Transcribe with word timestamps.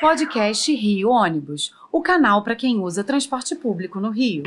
Podcast 0.00 0.74
Rio 0.74 1.08
Ônibus, 1.08 1.72
o 1.90 2.02
canal 2.02 2.42
para 2.42 2.56
quem 2.56 2.80
usa 2.80 3.04
transporte 3.04 3.54
público 3.54 4.00
no 4.00 4.10
Rio. 4.10 4.42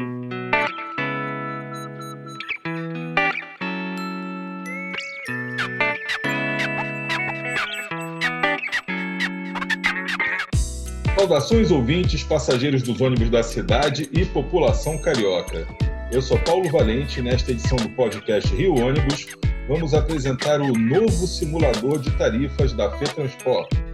Saudações 11.18 11.72
ouvintes, 11.72 12.24
passageiros 12.24 12.84
dos 12.84 13.00
ônibus 13.00 13.30
da 13.30 13.42
cidade 13.42 14.10
e 14.12 14.26
população 14.26 14.98
carioca. 14.98 15.66
Eu 16.12 16.22
sou 16.22 16.38
Paulo 16.40 16.70
Valente 16.70 17.20
e 17.20 17.24
nesta 17.24 17.52
edição 17.52 17.78
do 17.78 17.90
podcast 17.90 18.54
Rio 18.54 18.76
Ônibus 18.76 19.28
vamos 19.68 19.94
apresentar 19.94 20.60
o 20.60 20.78
novo 20.78 21.26
simulador 21.26 22.00
de 22.00 22.12
tarifas 22.18 22.74
da 22.74 22.92
FETransport 22.98 23.87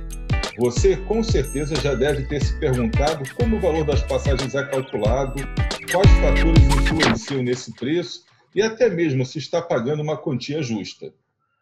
você 0.58 0.96
com 0.98 1.24
certeza 1.24 1.76
já 1.76 1.96
deve 1.96 2.24
ter 2.24 2.44
se 2.44 2.58
perguntado 2.60 3.24
como 3.36 3.58
o 3.58 3.60
valor 3.60 3.86
das 3.86 4.04
passagens 4.04 4.54
é 4.54 4.64
calculado, 4.64 5.42
quais 5.92 6.12
fatores 6.22 6.64
influenciam 6.64 7.44
nesse 7.44 7.74
preço 7.74 8.24
e 8.54 8.62
até 8.62 8.90
mesmo 8.90 9.26
se 9.26 9.40
está 9.40 9.62
pagando 9.62 10.04
uma 10.04 10.18
quantia 10.18 10.62
justa. 10.62 11.12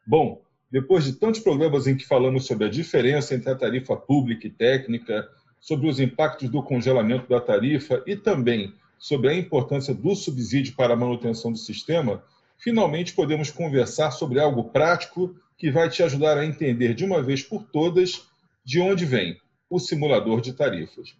Bom, 0.05 0.41
depois 0.69 1.05
de 1.05 1.13
tantos 1.13 1.39
programas 1.39 1.87
em 1.87 1.95
que 1.95 2.05
falamos 2.05 2.45
sobre 2.45 2.65
a 2.67 2.69
diferença 2.69 3.33
entre 3.33 3.49
a 3.49 3.55
tarifa 3.55 3.95
pública 3.95 4.47
e 4.47 4.51
técnica, 4.51 5.27
sobre 5.59 5.87
os 5.87 5.99
impactos 5.99 6.49
do 6.49 6.61
congelamento 6.61 7.29
da 7.29 7.39
tarifa 7.39 8.03
e 8.05 8.15
também 8.15 8.73
sobre 8.97 9.29
a 9.29 9.33
importância 9.33 9.93
do 9.93 10.15
subsídio 10.15 10.75
para 10.75 10.93
a 10.93 10.97
manutenção 10.97 11.51
do 11.51 11.57
sistema, 11.57 12.23
finalmente 12.57 13.13
podemos 13.13 13.51
conversar 13.51 14.11
sobre 14.11 14.39
algo 14.39 14.65
prático 14.65 15.35
que 15.57 15.71
vai 15.71 15.89
te 15.89 16.03
ajudar 16.03 16.37
a 16.37 16.45
entender 16.45 16.93
de 16.93 17.05
uma 17.05 17.21
vez 17.21 17.41
por 17.41 17.63
todas 17.63 18.30
de 18.63 18.79
onde 18.79 19.05
vem? 19.05 19.37
O 19.69 19.79
simulador 19.79 20.41
de 20.41 20.53
tarifas. 20.53 21.15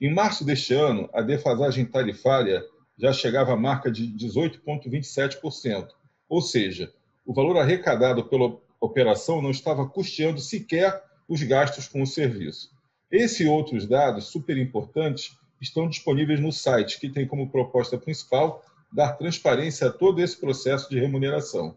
Em 0.00 0.12
março 0.12 0.44
deste 0.44 0.74
ano, 0.74 1.08
a 1.12 1.22
defasagem 1.22 1.84
tarifária 1.84 2.64
já 2.98 3.12
chegava 3.12 3.52
à 3.52 3.56
marca 3.56 3.90
de 3.90 4.06
18,27%, 4.08 5.88
ou 6.28 6.40
seja, 6.40 6.92
o 7.24 7.34
valor 7.34 7.58
arrecadado 7.58 8.24
pela 8.24 8.58
operação 8.80 9.42
não 9.42 9.50
estava 9.50 9.86
custeando 9.88 10.40
sequer 10.40 11.02
os 11.28 11.42
gastos 11.42 11.88
com 11.88 12.02
o 12.02 12.06
serviço. 12.06 12.70
Esse 13.10 13.44
e 13.44 13.48
outros 13.48 13.86
dados 13.86 14.26
super 14.26 14.56
importantes 14.56 15.36
estão 15.60 15.88
disponíveis 15.88 16.40
no 16.40 16.52
site, 16.52 17.00
que 17.00 17.08
tem 17.08 17.26
como 17.26 17.50
proposta 17.50 17.98
principal 17.98 18.62
dar 18.92 19.12
transparência 19.12 19.88
a 19.88 19.92
todo 19.92 20.20
esse 20.20 20.36
processo 20.36 20.88
de 20.88 20.98
remuneração. 20.98 21.76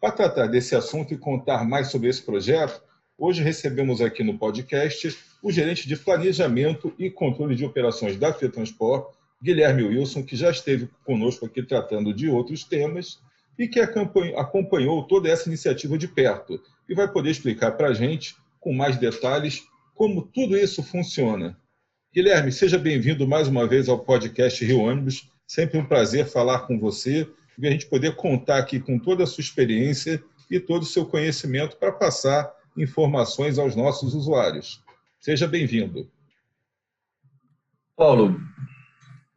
Para 0.00 0.12
tratar 0.12 0.46
desse 0.46 0.74
assunto 0.74 1.12
e 1.12 1.18
contar 1.18 1.66
mais 1.66 1.88
sobre 1.88 2.08
esse 2.08 2.22
projeto, 2.22 2.82
Hoje 3.18 3.42
recebemos 3.42 4.02
aqui 4.02 4.22
no 4.22 4.36
podcast 4.36 5.16
o 5.42 5.50
gerente 5.50 5.88
de 5.88 5.96
planejamento 5.96 6.92
e 6.98 7.08
controle 7.08 7.56
de 7.56 7.64
operações 7.64 8.14
da 8.18 8.30
FETransport, 8.30 9.14
Guilherme 9.42 9.84
Wilson, 9.84 10.22
que 10.22 10.36
já 10.36 10.50
esteve 10.50 10.90
conosco 11.02 11.46
aqui 11.46 11.62
tratando 11.62 12.12
de 12.12 12.28
outros 12.28 12.62
temas 12.62 13.18
e 13.58 13.66
que 13.66 13.80
acompanhou 13.80 15.02
toda 15.04 15.30
essa 15.30 15.48
iniciativa 15.48 15.96
de 15.96 16.06
perto 16.06 16.60
e 16.86 16.94
vai 16.94 17.10
poder 17.10 17.30
explicar 17.30 17.72
para 17.72 17.88
a 17.88 17.94
gente, 17.94 18.36
com 18.60 18.74
mais 18.74 18.98
detalhes, 18.98 19.64
como 19.94 20.20
tudo 20.20 20.54
isso 20.54 20.82
funciona. 20.82 21.58
Guilherme, 22.14 22.52
seja 22.52 22.78
bem-vindo 22.78 23.26
mais 23.26 23.48
uma 23.48 23.66
vez 23.66 23.88
ao 23.88 23.98
podcast 23.98 24.62
Rio 24.62 24.80
Ônibus. 24.80 25.30
Sempre 25.46 25.78
um 25.78 25.86
prazer 25.86 26.26
falar 26.26 26.66
com 26.66 26.78
você 26.78 27.26
e 27.58 27.66
a 27.66 27.70
gente 27.70 27.86
poder 27.86 28.14
contar 28.14 28.58
aqui 28.58 28.78
com 28.78 28.98
toda 28.98 29.24
a 29.24 29.26
sua 29.26 29.40
experiência 29.40 30.22
e 30.50 30.60
todo 30.60 30.82
o 30.82 30.86
seu 30.86 31.06
conhecimento 31.06 31.78
para 31.78 31.92
passar 31.92 32.54
informações 32.76 33.58
aos 33.58 33.74
nossos 33.74 34.14
usuários. 34.14 34.82
Seja 35.20 35.46
bem-vindo. 35.46 36.10
Paulo, 37.96 38.38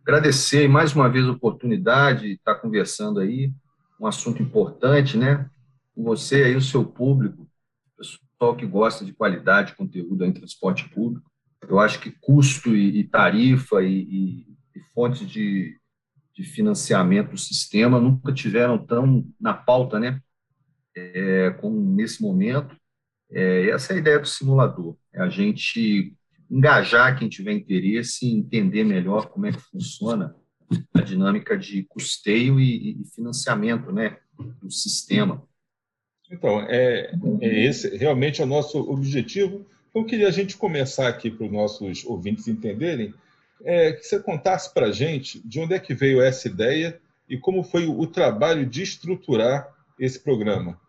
agradecer 0.02 0.68
mais 0.68 0.94
uma 0.94 1.10
vez 1.10 1.26
a 1.26 1.32
oportunidade 1.32 2.28
de 2.28 2.34
estar 2.34 2.56
conversando 2.56 3.20
aí, 3.20 3.54
um 4.00 4.06
assunto 4.06 4.42
importante, 4.42 5.18
né? 5.18 5.50
Com 5.96 6.04
você 6.04 6.44
aí, 6.44 6.56
o 6.56 6.62
seu 6.62 6.84
público, 6.86 7.50
pessoal 7.98 8.56
que 8.56 8.66
gosta 8.66 9.04
de 9.04 9.14
qualidade 9.14 9.72
de 9.72 9.78
conteúdo 9.78 10.26
em 10.26 10.32
transporte 10.32 10.88
público. 10.90 11.30
Eu 11.68 11.80
acho 11.80 12.00
que 12.00 12.12
custo 12.12 12.76
e, 12.76 13.04
tarifa 13.04 13.82
e, 13.82 14.02
e, 14.02 14.58
e 14.76 14.80
fontes 14.94 15.30
de, 15.30 15.78
de 16.34 16.44
financiamento 16.44 17.32
do 17.32 17.38
sistema 17.38 18.00
nunca 18.00 18.34
tiveram 18.34 18.78
tão 18.78 19.26
na 19.40 19.54
pauta, 19.54 20.00
né? 20.00 20.22
É, 20.96 21.52
como 21.62 21.80
nesse 21.80 22.22
momento. 22.22 22.76
É, 23.32 23.70
essa 23.70 23.94
é 23.94 23.96
a 23.96 24.00
ideia 24.00 24.20
do 24.20 24.28
simulador, 24.28 24.96
é 25.14 25.22
a 25.22 25.30
gente 25.30 26.16
engajar 26.50 27.18
quem 27.18 27.30
tiver 27.30 27.54
interesse 27.54 28.26
em 28.26 28.38
entender 28.38 28.84
melhor 28.84 29.28
como 29.28 29.46
é 29.46 29.52
que 29.52 29.60
funciona 29.60 30.36
a 30.94 31.02
dinâmica 31.02 31.58
de 31.58 31.84
custeio 31.84 32.60
e, 32.60 33.02
e 33.02 33.06
financiamento 33.16 33.92
né, 33.92 34.18
do 34.62 34.72
sistema. 34.72 35.44
Então, 36.32 36.62
é, 36.62 37.12
é 37.42 37.66
esse 37.66 37.96
realmente 37.98 38.42
é 38.42 38.44
o 38.44 38.48
nosso 38.48 38.80
objetivo. 38.80 39.66
Então, 39.90 40.02
eu 40.02 40.06
queria 40.06 40.28
a 40.28 40.32
gente 40.32 40.58
começar 40.58 41.08
aqui 41.08 41.30
para 41.30 41.46
os 41.46 41.52
nossos 41.52 42.06
ouvintes 42.06 42.48
entenderem, 42.48 43.14
é, 43.64 43.94
que 43.94 44.04
você 44.04 44.20
contasse 44.20 44.74
para 44.74 44.88
a 44.88 44.92
gente 44.92 45.46
de 45.46 45.60
onde 45.60 45.74
é 45.74 45.80
que 45.80 45.94
veio 45.94 46.22
essa 46.22 46.48
ideia 46.48 47.00
e 47.28 47.38
como 47.38 47.64
foi 47.64 47.86
o 47.88 48.08
trabalho 48.08 48.66
de 48.66 48.82
estruturar 48.84 49.68
esse 50.00 50.20
programa. 50.20 50.80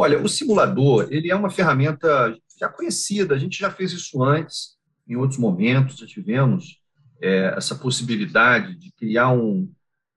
Olha, 0.00 0.22
o 0.22 0.28
simulador, 0.28 1.08
ele 1.10 1.28
é 1.28 1.34
uma 1.34 1.50
ferramenta 1.50 2.32
já 2.56 2.68
conhecida, 2.68 3.34
a 3.34 3.38
gente 3.38 3.58
já 3.58 3.68
fez 3.68 3.90
isso 3.90 4.22
antes, 4.22 4.78
em 5.08 5.16
outros 5.16 5.40
momentos, 5.40 5.96
já 5.96 6.06
tivemos 6.06 6.80
é, 7.20 7.52
essa 7.56 7.74
possibilidade 7.74 8.76
de 8.76 8.92
criar 8.92 9.30
um, 9.32 9.68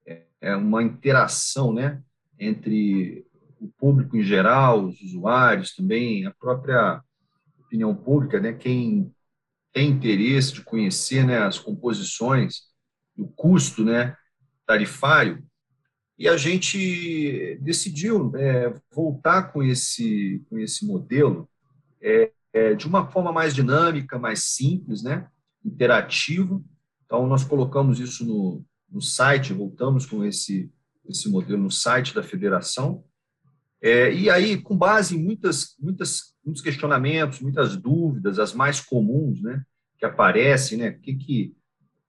é, 0.05 0.21
é, 0.39 0.55
uma 0.55 0.83
interação 0.83 1.73
né, 1.73 1.99
entre 2.39 3.25
o 3.59 3.69
público 3.69 4.15
em 4.15 4.21
geral, 4.21 4.85
os 4.85 5.01
usuários 5.01 5.73
também, 5.73 6.27
a 6.27 6.31
própria 6.31 7.01
opinião 7.65 7.95
pública, 7.95 8.39
né, 8.39 8.53
quem 8.53 9.11
tem 9.73 9.89
interesse 9.89 10.53
de 10.53 10.61
conhecer 10.61 11.25
né, 11.25 11.39
as 11.39 11.57
composições, 11.57 12.65
o 13.17 13.27
custo 13.27 13.83
né, 13.83 14.15
tarifário, 14.63 15.43
e 16.21 16.27
a 16.27 16.37
gente 16.37 17.57
decidiu 17.61 18.31
é, 18.35 18.71
voltar 18.93 19.51
com 19.51 19.63
esse, 19.63 20.39
com 20.47 20.59
esse 20.59 20.85
modelo 20.85 21.49
é, 21.99 22.31
é, 22.53 22.75
de 22.75 22.85
uma 22.85 23.09
forma 23.09 23.31
mais 23.31 23.55
dinâmica, 23.55 24.19
mais 24.19 24.43
simples, 24.43 25.01
né? 25.01 25.27
interativo. 25.65 26.63
Então, 27.03 27.25
nós 27.25 27.43
colocamos 27.43 27.99
isso 27.99 28.23
no, 28.23 28.63
no 28.87 29.01
site, 29.01 29.51
voltamos 29.51 30.05
com 30.05 30.23
esse, 30.23 30.71
esse 31.09 31.27
modelo 31.27 31.63
no 31.63 31.71
site 31.71 32.13
da 32.13 32.21
federação. 32.21 33.03
É, 33.81 34.13
e 34.13 34.29
aí, 34.29 34.61
com 34.61 34.77
base 34.77 35.17
em 35.17 35.23
muitas, 35.23 35.75
muitas, 35.79 36.35
muitos 36.45 36.61
questionamentos, 36.61 37.39
muitas 37.39 37.75
dúvidas, 37.75 38.37
as 38.37 38.53
mais 38.53 38.79
comuns 38.79 39.41
né, 39.41 39.63
que 39.97 40.05
aparecem, 40.05 40.77
né, 40.77 40.89
o 40.89 40.99
que, 40.99 41.15
que, 41.15 41.55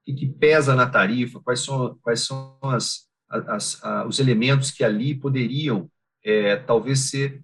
que, 0.05 0.12
que 0.12 0.27
pesa 0.27 0.75
na 0.75 0.87
tarifa, 0.87 1.41
quais 1.41 1.61
são, 1.61 1.97
quais 2.03 2.21
são 2.27 2.59
as, 2.61 3.11
as, 3.32 3.82
a, 3.82 4.06
os 4.06 4.19
elementos 4.19 4.70
que 4.70 4.84
ali 4.84 5.15
poderiam 5.15 5.91
é, 6.25 6.56
talvez 6.56 7.10
ser 7.10 7.43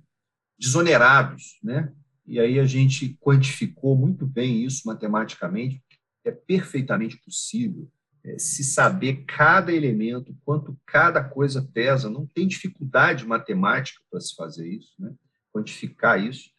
desonerados, 0.59 1.59
né? 1.63 1.93
E 2.27 2.39
aí 2.39 2.61
a 2.61 2.67
gente 2.67 3.17
quantificou 3.21 3.97
muito 3.97 4.27
bem 4.27 4.63
isso 4.65 4.83
matematicamente, 4.87 5.83
é 6.25 6.31
perfeitamente 6.31 7.17
possível 7.17 7.91
é, 8.25 8.39
se 8.39 8.63
saber 8.63 9.25
cada 9.27 9.73
elemento, 9.73 10.37
quanto 10.45 10.79
cada 10.85 11.23
coisa 11.23 11.67
pesa, 11.73 12.11
não 12.11 12.27
tem 12.27 12.47
dificuldade 12.47 13.27
matemática 13.27 14.01
para 14.11 14.21
se 14.21 14.35
fazer 14.35 14.69
isso, 14.69 14.93
né? 14.99 15.13
Quantificar 15.53 16.23
isso. 16.23 16.51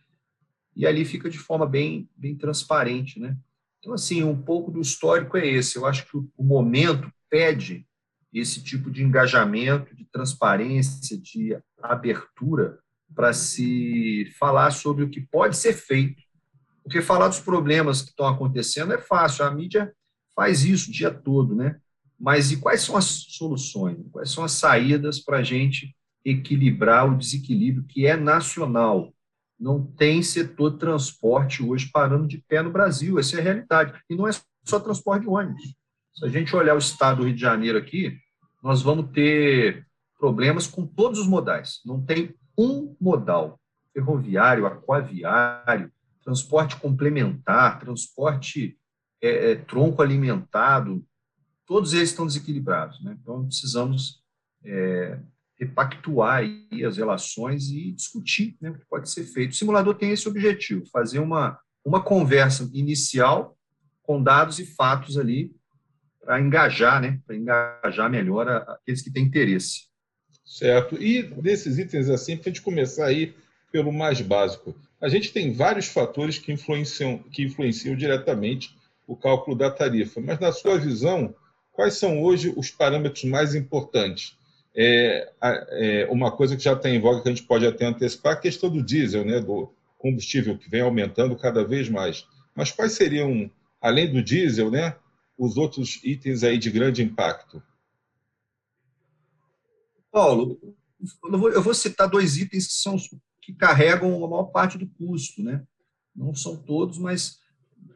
E 0.76 0.88
ali 0.88 1.06
fica 1.06 1.30
de 1.30 1.38
forma 1.38 1.68
bem, 1.68 2.10
bem 2.16 2.36
transparente, 2.36 3.20
né? 3.20 3.38
Então, 3.80 3.94
assim, 3.94 4.24
um 4.24 4.42
pouco 4.42 4.72
do 4.72 4.82
histórico 4.82 5.38
é 5.38 5.48
esse. 5.48 5.78
Eu 5.78 5.86
acho 5.86 6.06
que 6.06 6.18
o 6.18 6.44
momento 6.44 7.12
pede 7.30 7.86
esse 8.34 8.64
tipo 8.64 8.92
de 8.92 9.04
engajamento, 9.04 9.96
de 9.96 10.06
transparência, 10.06 11.18
de 11.18 11.58
abertura 11.82 12.78
para 13.16 13.34
se 13.34 14.32
falar 14.38 14.72
sobre 14.72 15.04
o 15.04 15.10
que 15.10 15.22
pode 15.22 15.58
ser 15.58 15.74
feito. 15.74 16.22
Porque 16.84 17.02
falar 17.02 17.28
dos 17.28 17.40
problemas 17.40 18.02
que 18.02 18.10
estão 18.10 18.28
acontecendo 18.28 18.94
é 18.94 18.98
fácil, 18.98 19.46
a 19.46 19.52
mídia 19.52 19.94
faz 20.36 20.64
isso 20.64 20.90
o 20.90 20.94
dia 20.94 21.12
todo, 21.12 21.56
né? 21.56 21.80
Mas 22.20 22.52
e 22.52 22.58
quais 22.58 22.82
são 22.82 22.98
as 22.98 23.06
soluções? 23.06 23.98
Quais 24.12 24.32
são 24.32 24.44
as 24.44 24.52
saídas 24.54 25.20
para 25.20 25.38
a 25.38 25.44
gente 25.44 25.96
equilibrar 26.24 27.10
o 27.10 27.18
desequilíbrio 27.18 27.86
que 27.86 28.06
é 28.06 28.16
nacional? 28.16 29.14
Não 29.60 29.86
tem 29.86 30.22
setor 30.22 30.78
transporte 30.78 31.64
hoje 31.64 31.90
parando 31.92 32.28
de 32.28 32.38
pé 32.38 32.62
no 32.62 32.72
Brasil, 32.72 33.20
essa 33.20 33.38
é 33.38 33.40
a 33.40 33.44
realidade. 33.44 34.00
E 34.10 34.16
não 34.16 34.28
é 34.28 34.32
só 34.64 34.80
transporte 34.80 35.24
de 35.24 35.30
ônibus. 35.30 35.76
Se 36.14 36.26
a 36.26 36.28
gente 36.28 36.56
olhar 36.56 36.76
o 36.76 36.80
estado 36.80 37.18
do 37.18 37.24
Rio 37.24 37.36
de 37.36 37.42
Janeiro 37.42 37.78
aqui, 37.78 38.18
nós 38.62 38.82
vamos 38.82 39.12
ter 39.12 39.86
problemas 40.20 40.68
com 40.68 40.86
todos 40.86 41.20
os 41.20 41.28
modais. 41.28 41.80
Não 41.86 42.02
tem 42.04 42.36
um 42.58 42.96
modal 43.00 43.60
ferroviário, 43.94 44.66
aquaviário, 44.66 45.92
transporte 46.24 46.76
complementar, 46.76 47.80
transporte 47.80 48.78
é, 49.22 49.52
é, 49.52 49.56
tronco 49.56 50.02
alimentado, 50.02 51.06
todos 51.66 51.94
eles 51.94 52.10
estão 52.10 52.26
desequilibrados. 52.26 53.02
Né? 53.04 53.18
Então, 53.22 53.46
precisamos 53.46 54.22
é, 54.64 55.20
repactuar 55.58 56.44
as 56.86 56.98
relações 56.98 57.70
e 57.70 57.92
discutir 57.92 58.58
né, 58.62 58.72
o 58.72 58.78
que 58.78 58.86
pode 58.86 59.10
ser 59.10 59.24
feito. 59.24 59.52
O 59.52 59.56
simulador 59.56 59.96
tem 59.96 60.12
esse 60.12 60.28
objetivo, 60.28 60.86
fazer 60.92 61.20
uma, 61.20 61.60
uma 61.86 62.02
conversa 62.02 62.70
inicial 62.74 63.58
com 64.02 64.22
dados 64.22 64.60
e 64.60 64.66
fatos 64.66 65.18
ali 65.18 65.54
para 66.22 66.40
engajar, 66.40 67.02
né, 67.02 67.20
para 67.26 67.36
engajar 67.36 68.10
melhor 68.10 68.48
aqueles 68.48 69.02
que 69.02 69.12
têm 69.12 69.24
interesse. 69.24 69.90
Certo. 70.46 71.02
E 71.02 71.24
desses 71.24 71.78
itens 71.78 72.10
assim, 72.10 72.36
para 72.36 72.50
a 72.50 72.54
gente 72.54 72.62
começar 72.62 73.06
aí 73.06 73.36
pelo 73.72 73.94
mais 73.94 74.20
básico, 74.20 74.76
a 75.00 75.08
gente 75.08 75.32
tem 75.32 75.54
vários 75.54 75.88
fatores 75.88 76.38
que 76.38 76.52
influenciam, 76.52 77.20
que 77.20 77.44
influenciam 77.44 77.96
diretamente 77.96 78.76
o 79.08 79.16
cálculo 79.16 79.56
da 79.56 79.72
tarifa, 79.72 80.20
mas 80.20 80.40
na 80.40 80.52
sua 80.52 80.78
visão, 80.78 81.34
quais 81.72 81.96
são 81.96 82.22
hoje 82.22 82.54
os 82.56 82.70
parâmetros 82.70 83.24
mais 83.24 83.56
importantes? 83.56 84.38
É, 84.76 85.32
é, 85.42 86.08
uma 86.12 86.32
coisa 86.32 86.56
que 86.56 86.64
já 86.64 86.74
está 86.74 86.90
em 86.90 87.00
voga 87.00 87.22
que 87.22 87.30
a 87.30 87.32
gente 87.32 87.48
pode 87.48 87.66
até 87.66 87.86
antecipar, 87.86 88.34
a 88.34 88.40
questão 88.40 88.70
do 88.70 88.84
diesel, 88.84 89.26
né, 89.26 89.40
do 89.40 89.72
combustível 89.98 90.58
que 90.58 90.70
vem 90.70 90.82
aumentando 90.82 91.36
cada 91.36 91.64
vez 91.64 91.90
mais. 91.90 92.26
Mas 92.56 92.72
quais 92.72 92.94
seriam, 92.94 93.50
além 93.82 94.12
do 94.12 94.22
diesel, 94.22 94.70
né, 94.70 94.96
os 95.40 95.56
outros 95.56 96.04
itens 96.04 96.44
aí 96.44 96.58
de 96.58 96.70
grande 96.70 97.02
impacto? 97.02 97.64
Paulo, 100.12 100.60
eu 101.32 101.62
vou 101.62 101.74
citar 101.74 102.10
dois 102.10 102.38
itens 102.38 102.68
que 102.68 102.74
são 102.74 102.98
que 103.42 103.54
carregam 103.54 104.14
a 104.24 104.28
maior 104.28 104.52
parte 104.52 104.78
do 104.78 104.86
custo, 104.86 105.42
né? 105.42 105.64
Não 106.14 106.36
são 106.36 106.58
todos, 106.58 106.98
mas 106.98 107.40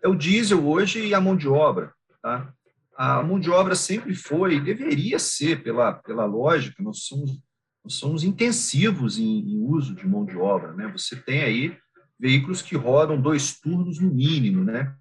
é 0.02 0.08
o 0.08 0.16
diesel 0.16 0.66
hoje 0.66 1.06
e 1.06 1.14
a 1.14 1.20
mão 1.20 1.36
de 1.36 1.48
obra, 1.50 1.94
tá? 2.22 2.54
A 2.96 3.22
mão 3.22 3.40
de 3.40 3.50
obra 3.50 3.76
sempre 3.76 4.16
foi, 4.16 4.62
deveria 4.62 5.20
ser, 5.20 5.64
pela, 5.64 5.94
pela 5.94 6.26
lógica, 6.26 6.82
nós 6.82 7.04
somos, 7.04 7.40
nós 7.84 7.96
somos 7.96 8.24
intensivos 8.24 9.20
em, 9.20 9.40
em 9.40 9.60
uso 9.60 9.94
de 9.94 10.08
mão 10.08 10.26
de 10.26 10.38
obra, 10.38 10.74
né? 10.74 10.88
Você 10.94 11.16
tem 11.18 11.42
aí 11.44 11.78
veículos 12.18 12.62
que 12.62 12.78
rodam 12.78 13.22
dois 13.22 13.60
turnos 13.60 14.00
no 14.00 14.14
mínimo, 14.14 14.64
né? 14.64 14.96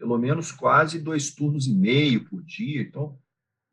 Pelo 0.00 0.16
menos 0.16 0.50
quase 0.50 0.98
dois 0.98 1.34
turnos 1.34 1.66
e 1.66 1.74
meio 1.74 2.24
por 2.24 2.42
dia. 2.42 2.80
Então, 2.80 3.18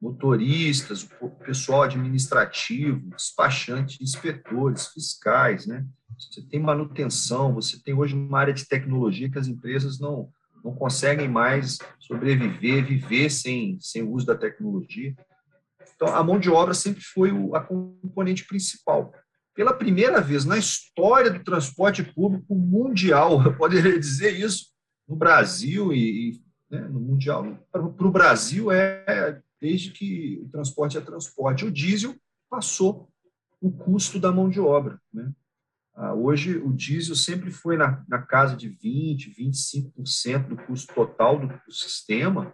motoristas, 0.01 1.07
o 1.21 1.29
pessoal 1.29 1.83
administrativo, 1.83 3.09
despachantes, 3.15 4.01
inspetores, 4.01 4.87
fiscais, 4.87 5.65
né? 5.65 5.87
Você 6.19 6.41
tem 6.41 6.59
manutenção, 6.59 7.53
você 7.53 7.81
tem 7.81 7.93
hoje 7.93 8.13
uma 8.13 8.39
área 8.39 8.53
de 8.53 8.67
tecnologia 8.67 9.29
que 9.31 9.39
as 9.39 9.47
empresas 9.47 10.01
não, 10.01 10.29
não 10.61 10.75
conseguem 10.75 11.29
mais 11.29 11.77
sobreviver, 11.97 12.85
viver 12.85 13.29
sem, 13.29 13.77
sem 13.79 14.03
o 14.03 14.11
uso 14.11 14.25
da 14.25 14.35
tecnologia. 14.35 15.15
Então, 15.95 16.13
a 16.13 16.21
mão 16.21 16.37
de 16.37 16.49
obra 16.49 16.73
sempre 16.73 17.01
foi 17.01 17.31
a 17.53 17.61
componente 17.61 18.45
principal. 18.45 19.13
Pela 19.55 19.73
primeira 19.73 20.19
vez 20.19 20.43
na 20.43 20.57
história 20.57 21.31
do 21.31 21.43
transporte 21.43 22.03
público 22.03 22.53
mundial, 22.53 23.41
eu 23.47 23.55
poderia 23.55 23.97
dizer 23.97 24.37
isso, 24.37 24.67
no 25.07 25.15
Brasil 25.15 25.93
e, 25.93 26.41
né, 26.69 26.81
no 26.81 26.99
mundial, 26.99 27.57
para 27.71 27.81
o 27.81 28.11
Brasil 28.11 28.71
é 28.71 29.41
desde 29.59 29.91
que 29.91 30.39
o 30.43 30.49
transporte 30.49 30.97
é 30.97 31.01
transporte. 31.01 31.65
O 31.65 31.71
diesel 31.71 32.15
passou 32.49 33.09
o 33.61 33.71
custo 33.71 34.19
da 34.19 34.31
mão 34.31 34.49
de 34.49 34.59
obra. 34.59 34.99
Né? 35.11 35.31
Ah, 35.95 36.13
hoje, 36.13 36.57
o 36.57 36.71
diesel 36.71 37.15
sempre 37.15 37.51
foi 37.51 37.75
na, 37.75 38.03
na 38.07 38.21
casa 38.21 38.55
de 38.55 38.69
20%, 38.69 39.35
25% 39.35 40.47
do 40.47 40.57
custo 40.57 40.93
total 40.93 41.39
do, 41.39 41.47
do, 41.47 41.71
sistema, 41.71 42.53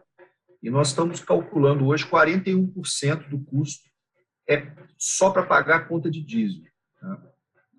e 0.62 0.70
nós 0.70 0.90
estamos 0.90 1.20
calculando 1.20 1.86
hoje 1.86 2.08
41% 2.08 3.28
do 3.28 3.40
custo 3.40 3.90
é 4.48 4.74
só 4.98 5.30
para 5.30 5.46
pagar 5.46 5.76
a 5.78 5.86
conta 5.86 6.10
de 6.10 6.22
diesel. 6.22 6.64
Tá? 7.00 7.22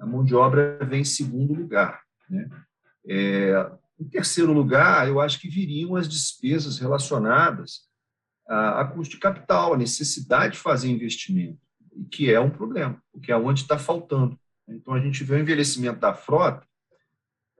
A 0.00 0.06
mão 0.06 0.22
de 0.22 0.34
obra 0.34 0.78
vem 0.84 1.00
em 1.00 1.04
segundo 1.04 1.54
lugar. 1.54 2.02
Né? 2.28 2.46
É, 3.06 3.72
em 3.98 4.04
terceiro 4.04 4.52
lugar, 4.52 5.08
eu 5.08 5.20
acho 5.20 5.40
que 5.40 5.48
viriam 5.48 5.96
as 5.96 6.08
despesas 6.08 6.78
relacionadas 6.78 7.82
a, 8.48 8.80
a 8.80 8.84
custo 8.86 9.14
de 9.14 9.20
capital, 9.20 9.74
a 9.74 9.78
necessidade 9.78 10.54
de 10.54 10.60
fazer 10.60 10.88
investimento, 10.88 11.58
que 12.10 12.30
é 12.30 12.40
um 12.40 12.50
problema, 12.50 13.00
porque 13.12 13.32
é 13.32 13.36
onde 13.36 13.62
está 13.62 13.78
faltando. 13.78 14.38
Então, 14.68 14.94
a 14.94 15.00
gente 15.00 15.22
vê 15.22 15.34
o 15.34 15.38
envelhecimento 15.38 16.00
da 16.00 16.14
frota, 16.14 16.66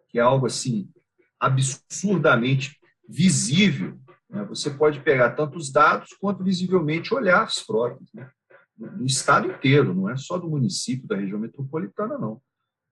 que 0.09 0.19
é 0.19 0.23
algo 0.23 0.47
assim 0.47 0.91
absurdamente 1.39 2.79
visível. 3.09 3.99
Né? 4.31 4.45
Você 4.45 4.71
pode 4.71 5.01
pegar 5.01 5.31
tanto 5.33 5.59
os 5.59 5.71
dados 5.71 6.11
quanto 6.19 6.43
visivelmente 6.43 7.15
olhar 7.15 7.43
as 7.43 7.59
frotas 7.59 8.09
né? 8.15 8.31
do 8.77 9.05
estado 9.05 9.51
inteiro, 9.51 9.95
não 9.95 10.09
é 10.09 10.17
só 10.17 10.39
do 10.39 10.49
município, 10.49 11.07
da 11.07 11.17
região 11.17 11.39
metropolitana, 11.39 12.19
não. 12.19 12.41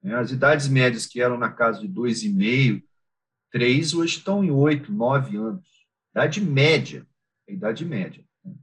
Né? 0.03 0.15
As 0.15 0.31
idades 0.31 0.69
médias 0.69 1.07
que 1.07 1.21
eram 1.21 1.39
na 1.39 1.51
casa 1.51 1.81
de 1.81 1.89
2,5, 1.89 2.83
3, 3.53 3.95
hoje 3.95 4.19
estão 4.19 4.43
em 4.43 4.51
8, 4.51 4.91
9 4.91 5.37
anos. 5.37 5.69
Idade 6.11 6.41
média, 6.41 7.07
idade 7.47 7.85
média. 7.85 8.25
Né? 8.45 8.55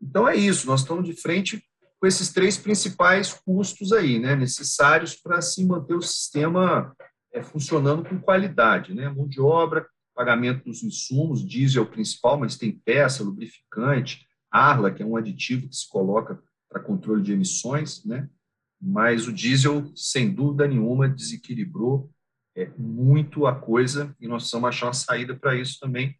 Então 0.00 0.26
é 0.26 0.36
isso, 0.36 0.66
nós 0.66 0.80
estamos 0.80 1.04
de 1.04 1.14
frente 1.14 1.62
com 2.00 2.06
esses 2.06 2.32
três 2.32 2.56
principais 2.56 3.32
custos 3.32 3.92
aí, 3.92 4.18
né, 4.18 4.36
necessários 4.36 5.14
para 5.14 5.40
se 5.40 5.64
manter 5.64 5.94
o 5.94 6.02
sistema 6.02 6.94
é, 7.32 7.42
funcionando 7.42 8.06
com 8.06 8.20
qualidade, 8.20 8.94
né, 8.94 9.08
mão 9.08 9.26
de 9.26 9.40
obra, 9.40 9.86
pagamento 10.14 10.64
dos 10.64 10.82
insumos, 10.82 11.46
diesel 11.46 11.82
é 11.82 11.86
o 11.86 11.90
principal, 11.90 12.38
mas 12.38 12.58
tem 12.58 12.72
peça, 12.72 13.24
lubrificante, 13.24 14.26
Arla, 14.50 14.92
que 14.92 15.02
é 15.02 15.06
um 15.06 15.16
aditivo 15.16 15.68
que 15.68 15.74
se 15.74 15.88
coloca 15.88 16.40
para 16.68 16.82
controle 16.82 17.22
de 17.22 17.32
emissões, 17.32 18.04
né, 18.04 18.28
mas 18.78 19.26
o 19.26 19.32
diesel, 19.32 19.90
sem 19.96 20.30
dúvida 20.30 20.68
nenhuma, 20.68 21.08
desequilibrou 21.08 22.10
é, 22.56 22.68
muito 22.76 23.46
a 23.46 23.54
coisa 23.54 24.14
e 24.20 24.26
nós 24.28 24.42
precisamos 24.42 24.68
achar 24.68 24.86
uma 24.86 24.92
saída 24.92 25.34
para 25.34 25.56
isso 25.56 25.78
também 25.80 26.16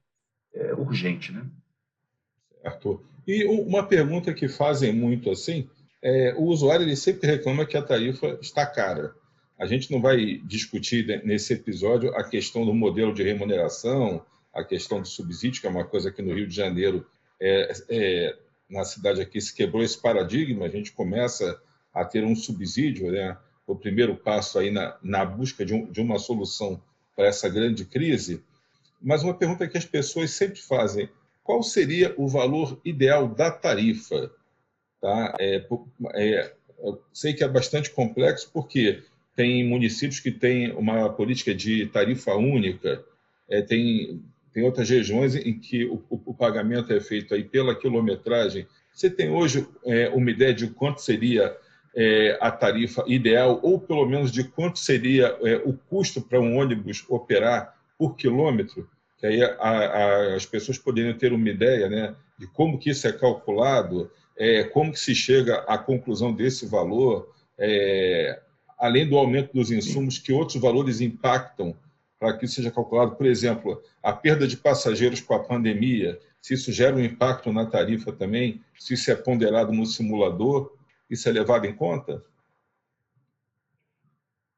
é, 0.54 0.74
urgente, 0.74 1.32
né. 1.32 1.46
Certo. 2.62 3.04
E 3.26 3.44
uma 3.46 3.82
pergunta 3.86 4.32
que 4.32 4.48
fazem 4.48 4.92
muito 4.92 5.30
assim, 5.30 5.68
é, 6.02 6.34
o 6.36 6.44
usuário 6.44 6.84
ele 6.84 6.96
sempre 6.96 7.26
reclama 7.26 7.64
que 7.64 7.76
a 7.76 7.82
tarifa 7.82 8.38
está 8.40 8.66
cara. 8.66 9.14
A 9.58 9.66
gente 9.66 9.90
não 9.90 10.00
vai 10.00 10.38
discutir 10.44 11.22
nesse 11.24 11.54
episódio 11.54 12.14
a 12.16 12.24
questão 12.24 12.66
do 12.66 12.74
modelo 12.74 13.14
de 13.14 13.22
remuneração, 13.22 14.24
a 14.52 14.62
questão 14.62 15.00
do 15.00 15.08
subsídio, 15.08 15.60
que 15.60 15.66
é 15.66 15.70
uma 15.70 15.84
coisa 15.84 16.10
que 16.10 16.20
no 16.20 16.34
Rio 16.34 16.46
de 16.46 16.54
Janeiro, 16.54 17.06
é, 17.40 17.72
é, 17.88 18.36
na 18.68 18.84
cidade 18.84 19.20
aqui, 19.20 19.40
se 19.40 19.54
quebrou 19.54 19.82
esse 19.82 20.00
paradigma, 20.00 20.66
a 20.66 20.68
gente 20.68 20.92
começa 20.92 21.60
a 21.92 22.04
ter 22.04 22.24
um 22.24 22.34
subsídio, 22.34 23.10
né? 23.10 23.36
O 23.66 23.74
primeiro 23.74 24.16
passo 24.16 24.58
aí 24.58 24.70
na, 24.70 24.96
na 25.02 25.24
busca 25.24 25.64
de, 25.64 25.74
um, 25.74 25.90
de 25.90 26.00
uma 26.00 26.18
solução 26.18 26.80
para 27.16 27.26
essa 27.26 27.48
grande 27.48 27.84
crise. 27.84 28.42
Mas 29.00 29.22
uma 29.22 29.34
pergunta 29.34 29.68
que 29.68 29.78
as 29.78 29.84
pessoas 29.84 30.30
sempre 30.30 30.60
fazem, 30.60 31.08
qual 31.42 31.62
seria 31.62 32.14
o 32.16 32.26
valor 32.26 32.80
ideal 32.84 33.28
da 33.28 33.50
tarifa? 33.50 34.30
Tá? 35.00 35.34
É, 35.38 35.66
é, 36.14 36.52
sei 37.12 37.34
que 37.34 37.44
é 37.44 37.48
bastante 37.48 37.90
complexo, 37.90 38.50
porque 38.52 39.02
tem 39.36 39.66
municípios 39.66 40.20
que 40.20 40.30
têm 40.30 40.72
uma 40.72 41.10
política 41.10 41.54
de 41.54 41.86
tarifa 41.86 42.34
única, 42.34 43.04
é, 43.48 43.60
tem, 43.60 44.22
tem 44.52 44.62
outras 44.62 44.88
regiões 44.88 45.34
em 45.34 45.58
que 45.58 45.84
o, 45.84 46.02
o, 46.08 46.20
o, 46.26 46.34
pagamento 46.34 46.92
é 46.92 47.00
feito 47.00 47.34
aí 47.34 47.44
pela 47.44 47.74
quilometragem. 47.74 48.66
Você 48.92 49.10
tem 49.10 49.28
hoje 49.30 49.66
é, 49.84 50.08
uma 50.10 50.30
ideia 50.30 50.54
de 50.54 50.68
quanto 50.68 51.02
seria 51.02 51.54
é, 51.96 52.38
a 52.40 52.50
tarifa 52.50 53.04
ideal, 53.06 53.60
ou 53.62 53.78
pelo 53.78 54.06
menos 54.06 54.32
de 54.32 54.44
quanto 54.44 54.78
seria 54.78 55.36
é, 55.42 55.56
o 55.64 55.72
custo 55.72 56.20
para 56.20 56.40
um 56.40 56.56
ônibus 56.56 57.04
operar 57.08 57.74
por 57.98 58.16
quilômetro? 58.16 58.88
que 59.24 59.26
aí 59.26 59.42
a, 59.42 59.54
a, 59.58 60.34
as 60.34 60.44
pessoas 60.44 60.76
poderiam 60.76 61.16
ter 61.16 61.32
uma 61.32 61.48
ideia 61.48 61.88
né, 61.88 62.14
de 62.38 62.46
como 62.46 62.78
que 62.78 62.90
isso 62.90 63.08
é 63.08 63.12
calculado, 63.12 64.10
é, 64.36 64.64
como 64.64 64.92
que 64.92 65.00
se 65.00 65.14
chega 65.14 65.64
à 65.66 65.78
conclusão 65.78 66.30
desse 66.30 66.66
valor, 66.66 67.32
é, 67.58 68.38
além 68.78 69.08
do 69.08 69.16
aumento 69.16 69.54
dos 69.54 69.70
insumos, 69.70 70.18
que 70.18 70.30
outros 70.30 70.60
valores 70.60 71.00
impactam 71.00 71.74
para 72.18 72.36
que 72.36 72.44
isso 72.44 72.56
seja 72.56 72.70
calculado. 72.70 73.16
Por 73.16 73.24
exemplo, 73.24 73.82
a 74.02 74.12
perda 74.12 74.46
de 74.46 74.58
passageiros 74.58 75.22
com 75.22 75.34
a 75.34 75.42
pandemia, 75.42 76.18
se 76.42 76.52
isso 76.52 76.70
gera 76.70 76.94
um 76.94 77.02
impacto 77.02 77.50
na 77.50 77.64
tarifa 77.64 78.12
também, 78.12 78.60
se 78.78 78.92
isso 78.92 79.10
é 79.10 79.14
ponderado 79.14 79.72
no 79.72 79.86
simulador, 79.86 80.70
isso 81.08 81.28
é 81.28 81.32
levado 81.32 81.66
em 81.66 81.74
conta? 81.74 82.24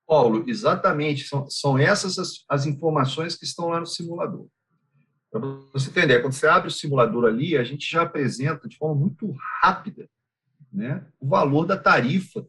Paulo, 0.06 0.44
exatamente. 0.46 1.24
São, 1.26 1.48
são 1.50 1.78
essas 1.78 2.18
as, 2.18 2.44
as 2.48 2.66
informações 2.66 3.36
que 3.36 3.44
estão 3.44 3.68
lá 3.68 3.80
no 3.80 3.86
simulador. 3.86 4.46
Para 5.30 5.40
você 5.72 5.90
entender, 5.90 6.20
quando 6.20 6.32
você 6.32 6.46
abre 6.46 6.68
o 6.68 6.72
simulador 6.72 7.24
ali, 7.24 7.56
a 7.56 7.64
gente 7.64 7.90
já 7.90 8.02
apresenta 8.02 8.68
de 8.68 8.76
forma 8.76 8.94
muito 8.94 9.34
rápida 9.60 10.08
né, 10.72 11.06
o 11.18 11.26
valor 11.26 11.64
da 11.64 11.76
tarifa 11.76 12.46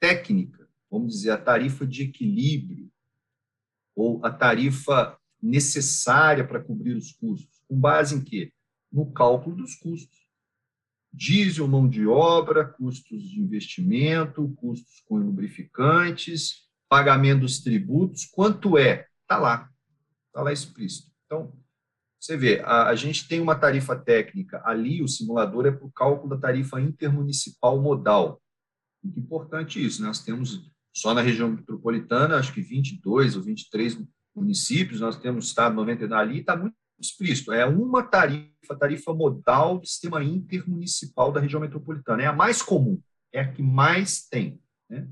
técnica, 0.00 0.68
vamos 0.90 1.12
dizer, 1.12 1.30
a 1.30 1.38
tarifa 1.38 1.86
de 1.86 2.04
equilíbrio, 2.04 2.90
ou 3.94 4.24
a 4.24 4.30
tarifa 4.30 5.18
necessária 5.42 6.46
para 6.46 6.62
cobrir 6.62 6.94
os 6.94 7.12
custos. 7.12 7.62
Com 7.68 7.78
base 7.78 8.14
em 8.14 8.22
quê? 8.22 8.52
No 8.92 9.10
cálculo 9.12 9.56
dos 9.56 9.74
custos. 9.74 10.25
Diesel, 11.16 11.66
mão 11.66 11.88
de 11.88 12.06
obra, 12.06 12.62
custos 12.62 13.22
de 13.22 13.40
investimento, 13.40 14.52
custos 14.56 15.00
com 15.06 15.16
lubrificantes, 15.16 16.66
pagamento 16.90 17.40
dos 17.40 17.60
tributos, 17.60 18.26
quanto 18.26 18.76
é? 18.76 19.06
Está 19.22 19.38
lá, 19.38 19.70
está 20.26 20.42
lá 20.42 20.52
explícito. 20.52 21.10
Então, 21.24 21.52
você 22.20 22.36
vê, 22.36 22.60
a, 22.60 22.88
a, 22.88 22.94
gente 22.94 23.26
tem 23.26 23.40
uma 23.40 23.54
tarifa 23.54 23.96
técnica, 23.96 24.60
ali 24.64 25.02
o 25.02 25.08
simulador 25.08 25.64
é 25.64 25.70
para 25.70 25.86
o 25.86 25.92
cálculo 25.92 26.28
da 26.28 26.40
tarifa 26.40 26.78
intermunicipal 26.80 27.80
modal. 27.80 28.42
Muito 29.02 29.18
importante 29.18 29.82
isso, 29.84 30.02
né? 30.02 30.08
nós 30.08 30.22
temos 30.22 30.70
só 30.94 31.14
na 31.14 31.22
região 31.22 31.48
metropolitana, 31.48 32.36
acho 32.36 32.52
que 32.52 32.60
22 32.60 33.36
ou 33.36 33.42
23 33.42 34.02
municípios, 34.34 35.00
nós 35.00 35.16
temos 35.16 35.46
estado 35.46 35.74
99, 35.76 36.14
ali 36.14 36.40
está 36.40 36.54
muito 36.54 36.76
explícito, 36.98 37.52
é 37.52 37.64
uma 37.66 38.02
tarifa, 38.02 38.76
tarifa 38.78 39.12
modal 39.12 39.78
do 39.78 39.86
sistema 39.86 40.22
intermunicipal 40.22 41.30
da 41.30 41.40
região 41.40 41.60
metropolitana, 41.60 42.22
é 42.22 42.26
a 42.26 42.32
mais 42.32 42.62
comum, 42.62 43.00
é 43.32 43.40
a 43.40 43.52
que 43.52 43.62
mais 43.62 44.26
tem, 44.26 44.60
né? 44.88 45.08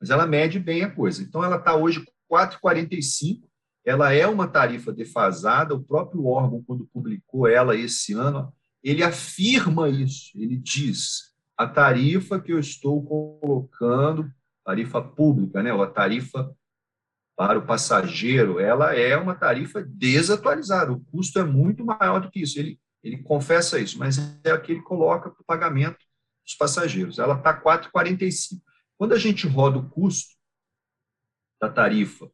mas 0.00 0.10
ela 0.10 0.26
mede 0.26 0.58
bem 0.58 0.82
a 0.82 0.90
coisa. 0.90 1.22
Então, 1.22 1.44
ela 1.44 1.56
está 1.56 1.74
hoje 1.76 2.04
4,45, 2.30 3.42
ela 3.84 4.12
é 4.12 4.26
uma 4.26 4.48
tarifa 4.48 4.92
defasada, 4.92 5.74
o 5.74 5.82
próprio 5.82 6.26
órgão, 6.26 6.62
quando 6.66 6.88
publicou 6.92 7.46
ela 7.46 7.76
esse 7.76 8.12
ano, 8.12 8.52
ele 8.82 9.02
afirma 9.02 9.88
isso, 9.88 10.30
ele 10.34 10.56
diz, 10.56 11.30
a 11.56 11.66
tarifa 11.66 12.40
que 12.40 12.52
eu 12.52 12.58
estou 12.58 13.04
colocando, 13.04 14.30
tarifa 14.64 15.02
pública, 15.02 15.62
né, 15.62 15.72
ou 15.72 15.82
a 15.82 15.86
tarifa 15.86 16.50
para 17.40 17.58
o 17.58 17.64
passageiro, 17.64 18.60
ela 18.60 18.94
é 18.94 19.16
uma 19.16 19.34
tarifa 19.34 19.82
desatualizada, 19.82 20.92
o 20.92 21.00
custo 21.06 21.38
é 21.38 21.42
muito 21.42 21.82
maior 21.82 22.20
do 22.20 22.30
que 22.30 22.42
isso, 22.42 22.58
ele, 22.58 22.78
ele 23.02 23.22
confessa 23.22 23.80
isso, 23.80 23.98
mas 23.98 24.18
é 24.44 24.50
a 24.50 24.60
que 24.60 24.72
ele 24.72 24.82
coloca 24.82 25.30
para 25.30 25.40
o 25.40 25.44
pagamento 25.46 25.96
dos 26.44 26.54
passageiros, 26.54 27.18
ela 27.18 27.38
está 27.38 27.58
4,45. 27.58 28.60
Quando 28.98 29.14
a 29.14 29.18
gente 29.18 29.46
roda 29.46 29.78
o 29.78 29.88
custo 29.88 30.34
da 31.58 31.70
tarifa 31.70 32.30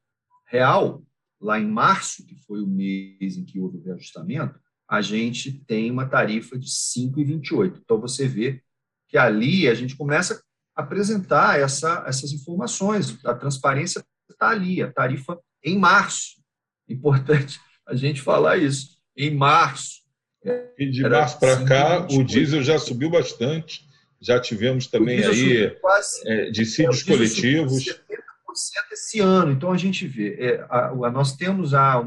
real, 0.48 1.04
lá 1.40 1.60
em 1.60 1.70
março, 1.70 2.26
que 2.26 2.34
foi 2.44 2.60
o 2.60 2.66
mês 2.66 3.36
em 3.36 3.44
que 3.44 3.60
houve 3.60 3.78
o 3.78 3.84
reajustamento, 3.84 4.58
a 4.90 5.00
gente 5.00 5.52
tem 5.66 5.88
uma 5.88 6.08
tarifa 6.08 6.58
de 6.58 6.66
5,28. 6.66 7.78
Então, 7.80 8.00
você 8.00 8.26
vê 8.26 8.60
que 9.06 9.16
ali 9.16 9.68
a 9.68 9.74
gente 9.74 9.96
começa 9.96 10.42
a 10.74 10.82
apresentar 10.82 11.60
essa, 11.60 12.02
essas 12.08 12.32
informações, 12.32 13.24
a 13.24 13.36
transparência 13.36 14.04
está 14.36 14.50
ali, 14.50 14.82
a 14.82 14.92
tarifa 14.92 15.38
em 15.64 15.78
março. 15.78 16.36
Importante 16.88 17.58
a 17.86 17.94
gente 17.94 18.20
falar 18.20 18.58
isso. 18.58 18.96
Em 19.16 19.34
março. 19.34 20.02
E 20.78 20.90
de 20.90 21.02
março 21.02 21.40
para 21.40 21.64
cá, 21.64 22.06
o 22.10 22.22
diesel 22.22 22.62
já 22.62 22.78
subiu 22.78 23.10
bastante. 23.10 23.84
Já 24.20 24.40
tivemos 24.40 24.86
também 24.86 25.24
aí 25.24 25.70
quase, 25.80 26.28
é, 26.28 26.50
dissídios 26.50 27.02
é, 27.02 27.10
coletivos. 27.10 27.84
70% 27.84 28.00
esse 28.92 29.20
ano. 29.20 29.52
Então, 29.52 29.72
a 29.72 29.76
gente 29.76 30.06
vê, 30.06 30.34
é, 30.38 30.66
a, 30.70 30.88
a, 30.88 31.10
nós 31.10 31.36
temos 31.36 31.74
a, 31.74 32.02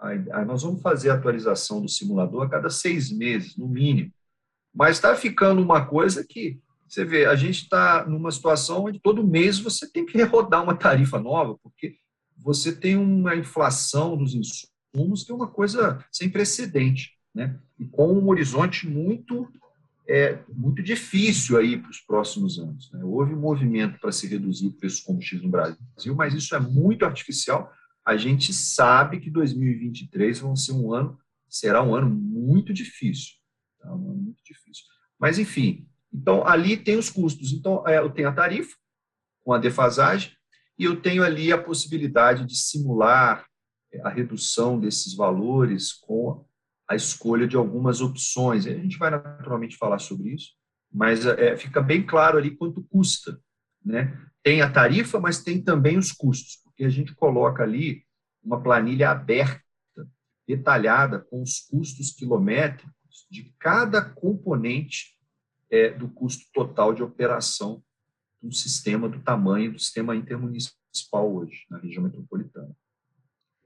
a, 0.00 0.44
nós 0.44 0.62
vamos 0.62 0.80
fazer 0.80 1.10
a 1.10 1.14
atualização 1.14 1.82
do 1.82 1.88
simulador 1.88 2.46
a 2.46 2.48
cada 2.48 2.70
seis 2.70 3.10
meses, 3.10 3.56
no 3.56 3.68
mínimo. 3.68 4.10
Mas 4.74 4.96
está 4.96 5.14
ficando 5.16 5.60
uma 5.60 5.84
coisa 5.84 6.24
que, 6.26 6.58
você 6.90 7.04
vê, 7.04 7.24
a 7.24 7.36
gente 7.36 7.62
está 7.62 8.04
numa 8.04 8.32
situação 8.32 8.84
onde 8.84 8.98
todo 8.98 9.26
mês 9.26 9.60
você 9.60 9.88
tem 9.88 10.04
que 10.04 10.20
rodar 10.24 10.62
uma 10.62 10.74
tarifa 10.74 11.20
nova, 11.20 11.56
porque 11.62 11.96
você 12.36 12.74
tem 12.74 12.96
uma 12.96 13.36
inflação 13.36 14.16
dos 14.16 14.34
insumos 14.34 15.22
que 15.22 15.30
é 15.30 15.34
uma 15.34 15.46
coisa 15.46 16.04
sem 16.10 16.28
precedente, 16.28 17.12
né? 17.32 17.56
E 17.78 17.84
com 17.84 18.12
um 18.12 18.28
horizonte 18.28 18.88
muito 18.88 19.48
é 20.08 20.42
muito 20.52 20.82
difícil 20.82 21.56
aí 21.56 21.78
para 21.78 21.90
os 21.90 22.00
próximos 22.00 22.58
anos. 22.58 22.90
Né? 22.90 23.04
Houve 23.04 23.32
um 23.32 23.38
movimento 23.38 24.00
para 24.00 24.10
se 24.10 24.26
reduzir 24.26 24.66
o 24.66 24.72
preço 24.72 25.02
do 25.02 25.06
combustível 25.06 25.44
no 25.44 25.50
Brasil, 25.52 26.16
mas 26.16 26.34
isso 26.34 26.52
é 26.56 26.58
muito 26.58 27.04
artificial. 27.04 27.72
A 28.04 28.16
gente 28.16 28.52
sabe 28.52 29.20
que 29.20 29.30
2023 29.30 30.40
vai 30.40 30.56
ser 30.56 30.72
um 30.72 30.92
ano, 30.92 31.16
será 31.48 31.80
um 31.80 31.94
ano 31.94 32.10
muito 32.10 32.72
difícil, 32.72 33.34
tá? 33.78 33.94
um 33.94 34.10
ano 34.10 34.22
muito 34.22 34.42
difícil. 34.44 34.84
Mas 35.16 35.38
enfim, 35.38 35.86
então 36.12 36.46
ali 36.46 36.76
tem 36.76 36.96
os 36.96 37.10
custos. 37.10 37.52
Então 37.52 37.86
é, 37.86 37.98
eu 37.98 38.10
tenho 38.10 38.28
a 38.28 38.32
tarifa 38.32 38.76
com 39.44 39.52
a 39.52 39.58
defasagem 39.58 40.32
e 40.78 40.84
eu 40.84 41.00
tenho 41.00 41.22
ali 41.22 41.52
a 41.52 41.62
possibilidade 41.62 42.44
de 42.44 42.56
simular 42.56 43.46
é, 43.92 44.00
a 44.02 44.08
redução 44.08 44.78
desses 44.78 45.14
valores 45.14 45.92
com 45.92 46.44
a 46.88 46.96
escolha 46.96 47.46
de 47.46 47.56
algumas 47.56 48.00
opções. 48.00 48.66
A 48.66 48.70
gente 48.70 48.98
vai 48.98 49.10
naturalmente 49.10 49.76
falar 49.76 49.98
sobre 49.98 50.34
isso, 50.34 50.54
mas 50.92 51.24
é, 51.24 51.56
fica 51.56 51.80
bem 51.80 52.04
claro 52.04 52.36
ali 52.36 52.56
quanto 52.56 52.82
custa. 52.84 53.40
Né? 53.84 54.18
Tem 54.42 54.60
a 54.60 54.70
tarifa, 54.70 55.20
mas 55.20 55.42
tem 55.42 55.62
também 55.62 55.96
os 55.96 56.12
custos, 56.12 56.56
porque 56.64 56.84
a 56.84 56.88
gente 56.88 57.14
coloca 57.14 57.62
ali 57.62 58.04
uma 58.42 58.60
planilha 58.60 59.10
aberta, 59.10 59.62
detalhada, 60.48 61.20
com 61.20 61.42
os 61.42 61.60
custos 61.60 62.10
quilométricos 62.10 63.26
de 63.30 63.54
cada 63.58 64.02
componente 64.02 65.19
é, 65.70 65.90
do 65.90 66.08
custo 66.08 66.44
total 66.52 66.92
de 66.92 67.02
operação 67.02 67.82
do 68.42 68.52
sistema, 68.52 69.08
do 69.08 69.20
tamanho 69.20 69.72
do 69.72 69.78
sistema 69.78 70.16
intermunicipal 70.16 71.32
hoje, 71.32 71.66
na 71.70 71.78
região 71.78 72.02
metropolitana. 72.02 72.74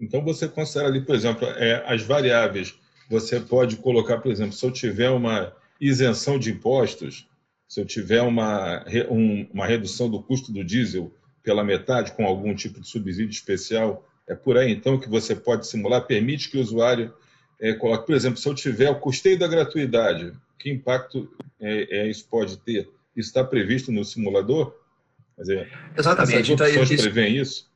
Então, 0.01 0.23
você 0.25 0.49
considera 0.49 0.89
ali, 0.89 1.05
por 1.05 1.15
exemplo, 1.15 1.47
é, 1.47 1.85
as 1.87 2.03
variáveis 2.03 2.79
você 3.09 3.39
pode 3.39 3.77
colocar, 3.77 4.19
por 4.19 4.31
exemplo, 4.31 4.55
se 4.55 4.65
eu 4.65 4.71
tiver 4.71 5.11
uma 5.11 5.55
isenção 5.81 6.39
de 6.39 6.51
impostos, 6.51 7.29
se 7.69 7.81
eu 7.81 7.85
tiver 7.85 8.23
uma, 8.23 8.85
um, 9.11 9.47
uma 9.53 9.67
redução 9.67 10.09
do 10.09 10.23
custo 10.23 10.53
do 10.53 10.65
diesel 10.65 11.13
pela 11.43 11.65
metade 11.65 12.13
com 12.13 12.25
algum 12.25 12.55
tipo 12.55 12.81
de 12.81 12.89
subsídio 12.89 13.31
especial, 13.31 14.09
é 14.27 14.35
por 14.35 14.57
aí 14.57 14.73
então 14.73 14.99
que 14.99 15.09
você 15.09 15.35
pode 15.35 15.67
simular, 15.67 16.07
permite 16.07 16.51
que 16.51 16.57
o 16.57 16.61
usuário 16.61 17.13
é, 17.61 17.75
coloque, 17.75 18.07
por 18.07 18.15
exemplo, 18.15 18.39
se 18.39 18.49
eu 18.49 18.55
tiver 18.55 18.91
o 18.91 18.99
custeio 18.99 19.39
da 19.39 19.47
gratuidade, 19.47 20.33
que 20.65 20.71
impacto 20.71 21.31
é, 21.61 21.99
é, 21.99 22.11
isso 22.11 22.27
pode 22.27 22.57
ter? 22.57 22.91
Está 23.15 23.45
previsto 23.45 23.93
no 23.93 24.03
simulador? 24.03 24.75
É, 25.39 25.69
Exatamente. 25.99 26.37
Essas 26.37 26.49
então, 26.49 26.67
opções 26.67 26.91
então, 26.91 27.05
prevêem 27.05 27.37
isso? 27.37 27.71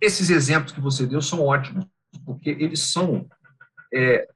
Esses 0.00 0.30
exemplos 0.30 0.70
que 0.70 0.80
você 0.80 1.04
deu 1.08 1.20
são 1.20 1.44
ótimos, 1.44 1.84
porque 2.24 2.50
eles 2.50 2.78
são 2.78 3.28
é, 3.92 4.28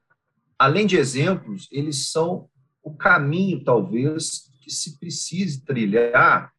além 0.59 0.85
de 0.85 0.97
exemplos, 0.97 1.69
eles 1.71 2.11
são 2.11 2.49
o 2.83 2.93
caminho, 2.93 3.63
talvez, 3.63 4.51
que 4.61 4.69
se 4.69 4.99
precise 4.99 5.63
trilhar 5.63 6.51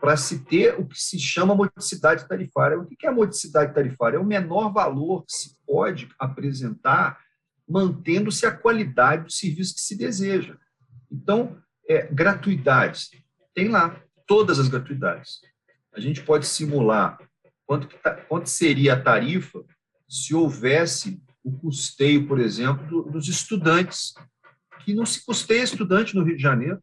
para 0.00 0.16
se 0.16 0.44
ter 0.44 0.78
o 0.78 0.86
que 0.86 1.00
se 1.00 1.18
chama 1.18 1.56
modicidade 1.56 2.28
tarifária. 2.28 2.78
O 2.78 2.86
que 2.86 3.04
é 3.04 3.08
a 3.08 3.12
modicidade 3.12 3.74
tarifária? 3.74 4.16
É 4.16 4.20
o 4.20 4.24
menor 4.24 4.72
valor 4.72 5.24
que 5.24 5.32
se 5.32 5.56
pode 5.66 6.08
apresentar 6.20 7.18
mantendo-se 7.68 8.46
a 8.46 8.52
qualidade 8.52 9.24
do 9.24 9.32
serviço 9.32 9.74
que 9.74 9.80
se 9.80 9.96
deseja. 9.96 10.56
Então, 11.14 11.56
é, 11.88 12.06
gratuidades. 12.08 13.10
Tem 13.54 13.68
lá 13.68 14.02
todas 14.26 14.58
as 14.58 14.66
gratuidades. 14.66 15.38
A 15.92 16.00
gente 16.00 16.22
pode 16.22 16.44
simular 16.46 17.18
quanto, 17.64 17.86
tá, 18.02 18.16
quanto 18.16 18.48
seria 18.48 18.94
a 18.94 19.00
tarifa 19.00 19.64
se 20.08 20.34
houvesse 20.34 21.22
o 21.44 21.52
custeio, 21.52 22.26
por 22.26 22.40
exemplo, 22.40 23.04
dos 23.10 23.28
estudantes, 23.28 24.12
que 24.84 24.92
não 24.92 25.06
se 25.06 25.24
custeia 25.24 25.62
estudante 25.62 26.16
no 26.16 26.24
Rio 26.24 26.36
de 26.36 26.42
Janeiro. 26.42 26.82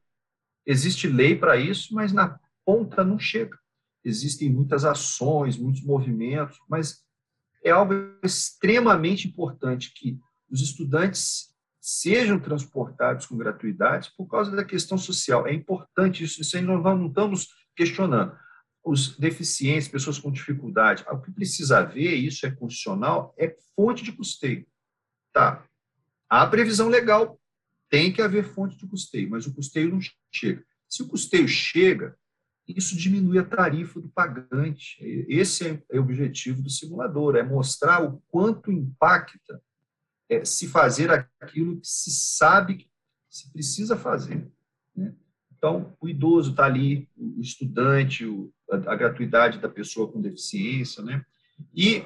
Existe 0.66 1.08
lei 1.08 1.36
para 1.36 1.58
isso, 1.58 1.94
mas 1.94 2.14
na 2.14 2.40
ponta 2.66 3.04
não 3.04 3.20
chega. 3.20 3.58
Existem 4.04 4.50
muitas 4.50 4.86
ações, 4.86 5.58
muitos 5.58 5.84
movimentos, 5.84 6.58
mas 6.70 7.04
é 7.64 7.72
algo 7.72 7.94
extremamente 8.24 9.28
importante 9.28 9.92
que 9.94 10.18
os 10.50 10.62
estudantes 10.62 11.51
sejam 11.82 12.40
transportados 12.40 13.26
com 13.26 13.36
gratuidade 13.36 14.12
por 14.16 14.28
causa 14.28 14.56
da 14.56 14.64
questão 14.64 14.98
social. 15.00 15.48
É 15.48 15.54
importante 15.54 16.24
isso, 16.24 16.40
isso 16.40 16.56
aí 16.56 16.62
nós 16.62 16.82
não 16.84 17.08
estamos 17.08 17.48
questionando 17.76 18.38
os 18.84 19.18
deficientes, 19.18 19.88
pessoas 19.88 20.20
com 20.20 20.32
dificuldade. 20.32 21.04
O 21.10 21.20
que 21.20 21.32
precisa 21.32 21.80
haver, 21.80 22.14
isso 22.14 22.46
é 22.46 22.52
constitucional, 22.52 23.34
é 23.38 23.56
fonte 23.76 24.04
de 24.04 24.12
custeio. 24.12 24.66
Tá. 25.34 25.66
Há 26.30 26.46
previsão 26.46 26.88
legal, 26.88 27.40
tem 27.90 28.14
que 28.14 28.22
haver 28.22 28.44
fonte 28.44 28.78
de 28.78 28.88
custeio, 28.88 29.30
mas 29.30 29.48
o 29.48 29.54
custeio 29.54 29.90
não 29.90 30.00
chega. 30.32 30.64
Se 30.88 31.02
o 31.02 31.08
custeio 31.08 31.48
chega, 31.48 32.16
isso 32.68 32.96
diminui 32.96 33.40
a 33.40 33.44
tarifa 33.44 34.00
do 34.00 34.10
pagante. 34.10 34.98
Esse 35.28 35.84
é 35.90 35.98
o 35.98 36.02
objetivo 36.02 36.62
do 36.62 36.70
simulador, 36.70 37.36
é 37.36 37.44
mostrar 37.44 38.04
o 38.04 38.22
quanto 38.30 38.72
impacta 38.72 39.62
é, 40.32 40.46
se 40.46 40.66
fazer 40.68 41.28
aquilo 41.42 41.82
que 41.82 41.88
se 41.88 42.10
sabe 42.10 42.76
que 42.76 42.90
se 43.30 43.52
precisa 43.52 43.98
fazer. 43.98 44.50
Né? 44.96 45.14
Então, 45.58 45.94
o 46.00 46.08
idoso 46.08 46.52
está 46.52 46.66
ali, 46.66 47.10
o 47.18 47.42
estudante, 47.42 48.26
o, 48.26 48.50
a, 48.72 48.76
a, 48.94 48.96
gratuidade 48.96 49.60
da 49.60 49.68
pessoa 49.68 50.10
com 50.10 50.22
deficiência, 50.22 51.04
né? 51.04 51.26
E 51.76 52.04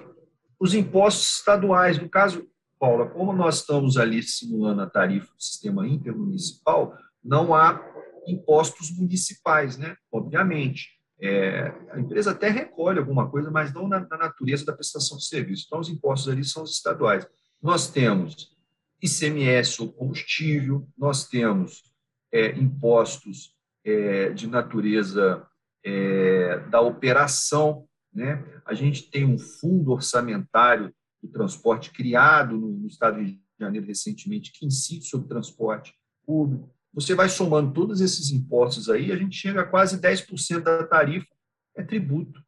os 0.60 0.74
impostos 0.74 1.38
estaduais. 1.38 2.00
No 2.00 2.10
caso, 2.10 2.48
Paula, 2.79 3.08
como 3.08 3.32
nós 3.32 3.60
estamos 3.60 3.96
ali 3.96 4.24
simulando 4.24 4.82
a 4.82 4.89
tarifa 4.89 5.32
do 5.34 5.41
sistema 5.41 5.88
intermunicipal, 5.88 6.98
não 7.24 7.53
há 7.53 7.79
impostos 8.27 8.91
municipais, 8.91 9.77
né? 9.77 9.96
Obviamente. 10.12 10.96
É, 11.17 11.74
a 11.91 12.00
empresa 12.00 12.32
até 12.32 12.50
recolhe 12.50 13.00
alguma 13.00 13.29
coisa, 13.29 13.50
mas 13.50 13.74
não 13.74 13.88
na, 13.88 14.01
na, 14.01 14.17
natureza 14.17 14.65
da 14.65 14.74
prestação 14.74 15.17
de 15.17 15.25
serviço. 15.25 15.65
Então, 15.67 15.79
os 15.79 15.89
impostos 15.89 16.27
ali 16.27 16.44
são 16.44 16.63
os 16.63 16.74
estaduais. 16.74 17.25
Nós 17.62 17.88
temos 17.88 18.55
ICMS 19.01 19.81
ou 19.81 19.91
combustível, 19.91 20.88
nós 20.97 21.27
temos 21.27 21.83
é, 22.31 22.51
impostos 22.57 23.55
é, 23.83 24.29
de 24.29 24.47
natureza 24.47 25.45
é, 25.83 26.59
da 26.69 26.81
operação, 26.81 27.88
né? 28.13 28.43
A 28.65 28.74
gente 28.74 29.09
tem 29.09 29.25
um 29.25 29.38
fundo 29.38 29.91
orçamentário 29.91 30.93
do 31.21 31.29
transporte 31.29 31.91
criado 31.91 32.57
no, 32.57 32.71
no 32.71 32.88
Estado 32.88 33.24
de 33.24 33.39
Janeiro 33.59 33.85
recentemente 33.85 34.51
que 34.51 34.65
incide 34.65 35.05
sobre 35.05 35.27
transporte 35.27 35.93
público. 36.25 36.74
Você 36.93 37.13
vai 37.13 37.29
somando 37.29 37.74
todos 37.74 38.00
esses 38.01 38.31
impostos 38.31 38.89
aí, 38.89 39.12
a 39.12 39.17
gente 39.17 39.35
chega 39.35 39.62
a 39.62 39.65
quase 39.65 40.00
10% 40.00 40.62
da 40.62 40.85
tarifa 40.85 41.27
é 41.75 41.83
tributo. 41.83 42.41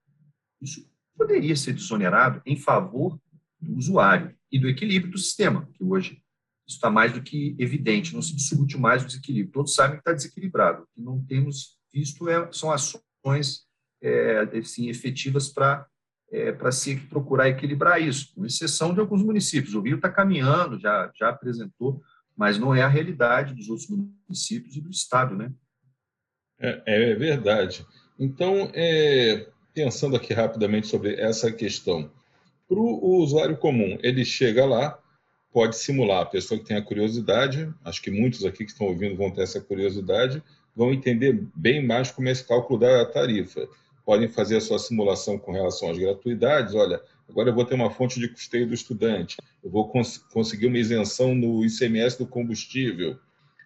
Isso 0.61 0.89
poderia 1.15 1.55
ser 1.55 1.73
desonerado 1.73 2.41
em 2.45 2.55
favor 2.55 3.19
do 3.59 3.75
usuário 3.75 4.35
e 4.51 4.59
do 4.59 4.67
equilíbrio 4.67 5.11
do 5.11 5.17
sistema, 5.17 5.67
que 5.73 5.83
hoje 5.83 6.21
está 6.67 6.89
mais 6.89 7.13
do 7.13 7.21
que 7.21 7.55
evidente, 7.57 8.13
não 8.13 8.21
se 8.21 8.35
discute 8.35 8.77
mais 8.77 9.03
o 9.03 9.07
desequilíbrio. 9.07 9.53
Todos 9.53 9.73
sabem 9.73 9.97
que 9.97 10.01
está 10.01 10.13
desequilibrado. 10.13 10.83
O 10.83 10.87
que 10.93 11.01
não 11.01 11.23
temos 11.23 11.77
visto 11.93 12.29
é, 12.29 12.51
são 12.51 12.71
ações 12.71 13.65
é, 14.01 14.39
assim, 14.57 14.89
efetivas 14.89 15.49
para 15.49 15.87
é, 16.31 16.51
para 16.51 16.71
se 16.71 16.97
procurar 16.97 17.47
equilibrar 17.47 18.01
isso, 18.01 18.33
com 18.35 18.45
exceção 18.45 18.93
de 18.93 18.99
alguns 18.99 19.23
municípios. 19.23 19.73
O 19.73 19.81
Rio 19.81 19.95
está 19.95 20.11
caminhando, 20.11 20.79
já, 20.79 21.09
já 21.15 21.29
apresentou, 21.29 22.01
mas 22.35 22.59
não 22.59 22.75
é 22.75 22.81
a 22.81 22.87
realidade 22.87 23.53
dos 23.53 23.69
outros 23.69 23.87
municípios 23.89 24.75
e 24.75 24.81
do 24.81 24.89
Estado, 24.89 25.35
né? 25.35 25.51
É, 26.59 26.83
é 26.85 27.15
verdade. 27.15 27.85
Então, 28.19 28.69
é, 28.73 29.47
pensando 29.73 30.15
aqui 30.15 30.33
rapidamente 30.33 30.87
sobre 30.87 31.15
essa 31.15 31.51
questão, 31.51 32.11
para 32.67 32.79
o 32.79 33.17
usuário 33.17 33.57
comum, 33.57 33.97
ele 34.01 34.25
chega 34.25 34.65
lá, 34.65 34.99
pode 35.53 35.77
simular, 35.77 36.21
a 36.21 36.25
pessoa 36.25 36.59
que 36.59 36.65
tem 36.65 36.77
a 36.77 36.81
curiosidade, 36.81 37.73
acho 37.83 38.01
que 38.01 38.11
muitos 38.11 38.45
aqui 38.45 38.65
que 38.65 38.71
estão 38.71 38.87
ouvindo 38.87 39.15
vão 39.15 39.31
ter 39.31 39.43
essa 39.43 39.61
curiosidade, 39.61 40.43
vão 40.75 40.93
entender 40.93 41.43
bem 41.55 41.83
mais 41.85 42.11
como 42.11 42.27
é 42.27 42.31
esse 42.31 42.45
cálculo 42.45 42.79
da 42.79 43.05
tarifa. 43.05 43.67
Podem 44.05 44.27
fazer 44.27 44.57
a 44.57 44.61
sua 44.61 44.77
simulação 44.77 45.37
com 45.39 45.51
relação 45.51 45.89
às 45.89 45.97
gratuidades. 45.97 46.75
Olha, 46.75 47.01
agora 47.27 47.49
eu 47.49 47.55
vou 47.55 47.65
ter 47.65 47.73
uma 47.73 47.89
fonte 47.89 48.19
de 48.19 48.27
custeio 48.27 48.67
do 48.67 48.73
estudante, 48.73 49.37
eu 49.63 49.69
vou 49.69 49.89
cons 49.89 50.19
conseguir 50.31 50.67
uma 50.67 50.77
isenção 50.77 51.33
no 51.33 51.65
ICMS 51.65 52.17
do 52.19 52.27
combustível, 52.27 53.17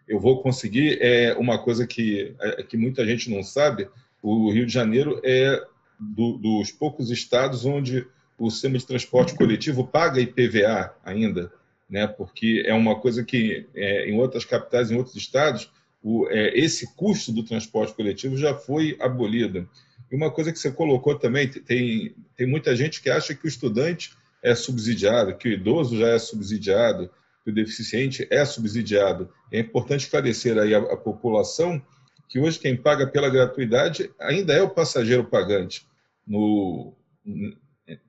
eu 0.08 0.20
vou 0.20 0.42
conseguir 0.42 0.98
é, 1.02 1.34
uma 1.36 1.60
coisa 1.60 1.86
que, 1.86 2.36
é, 2.40 2.64
que 2.64 2.78
muita 2.78 3.06
gente 3.06 3.30
não 3.30 3.44
sabe: 3.44 3.88
o 4.22 4.52
Rio 4.52 4.66
de 4.66 4.74
Janeiro 4.74 5.20
é 5.24 5.62
do, 6.00 6.38
dos 6.38 6.72
poucos 6.72 7.12
estados 7.12 7.66
onde 7.66 8.08
o 8.42 8.50
sistema 8.50 8.76
de 8.76 8.88
transporte 8.88 9.36
coletivo 9.36 9.86
paga 9.86 10.20
IPVA 10.20 10.96
ainda, 11.06 11.54
né? 11.88 12.08
porque 12.08 12.64
é 12.66 12.74
uma 12.74 13.00
coisa 13.00 13.24
que 13.24 13.68
é, 13.76 14.10
em 14.10 14.18
outras 14.18 14.44
capitais, 14.44 14.90
em 14.90 14.98
outros 14.98 15.16
estados, 15.16 15.72
o, 16.02 16.28
é, 16.28 16.58
esse 16.58 16.96
custo 16.96 17.32
do 17.32 17.44
transporte 17.44 17.94
coletivo 17.94 18.36
já 18.36 18.56
foi 18.56 18.98
abolido. 19.00 19.70
E 20.12 20.16
uma 20.16 20.32
coisa 20.32 20.52
que 20.52 20.58
você 20.58 20.72
colocou 20.72 21.20
também, 21.20 21.48
tem, 21.48 22.16
tem 22.36 22.48
muita 22.48 22.76
gente 22.76 23.00
que 23.00 23.12
acha 23.12 23.36
que 23.36 23.46
o 23.46 23.48
estudante 23.48 24.12
é 24.42 24.56
subsidiado, 24.56 25.38
que 25.38 25.48
o 25.48 25.52
idoso 25.52 25.96
já 25.96 26.08
é 26.08 26.18
subsidiado, 26.18 27.12
que 27.44 27.52
o 27.52 27.54
deficiente 27.54 28.28
é 28.32 28.44
subsidiado. 28.44 29.30
É 29.52 29.60
importante 29.60 30.06
esclarecer 30.06 30.58
aí 30.58 30.74
a, 30.74 30.80
a 30.80 30.98
população 30.98 31.80
que 32.28 32.40
hoje 32.40 32.58
quem 32.58 32.76
paga 32.76 33.06
pela 33.06 33.30
gratuidade 33.30 34.10
ainda 34.20 34.52
é 34.52 34.64
o 34.64 34.70
passageiro 34.70 35.26
pagante 35.26 35.86
no, 36.26 36.96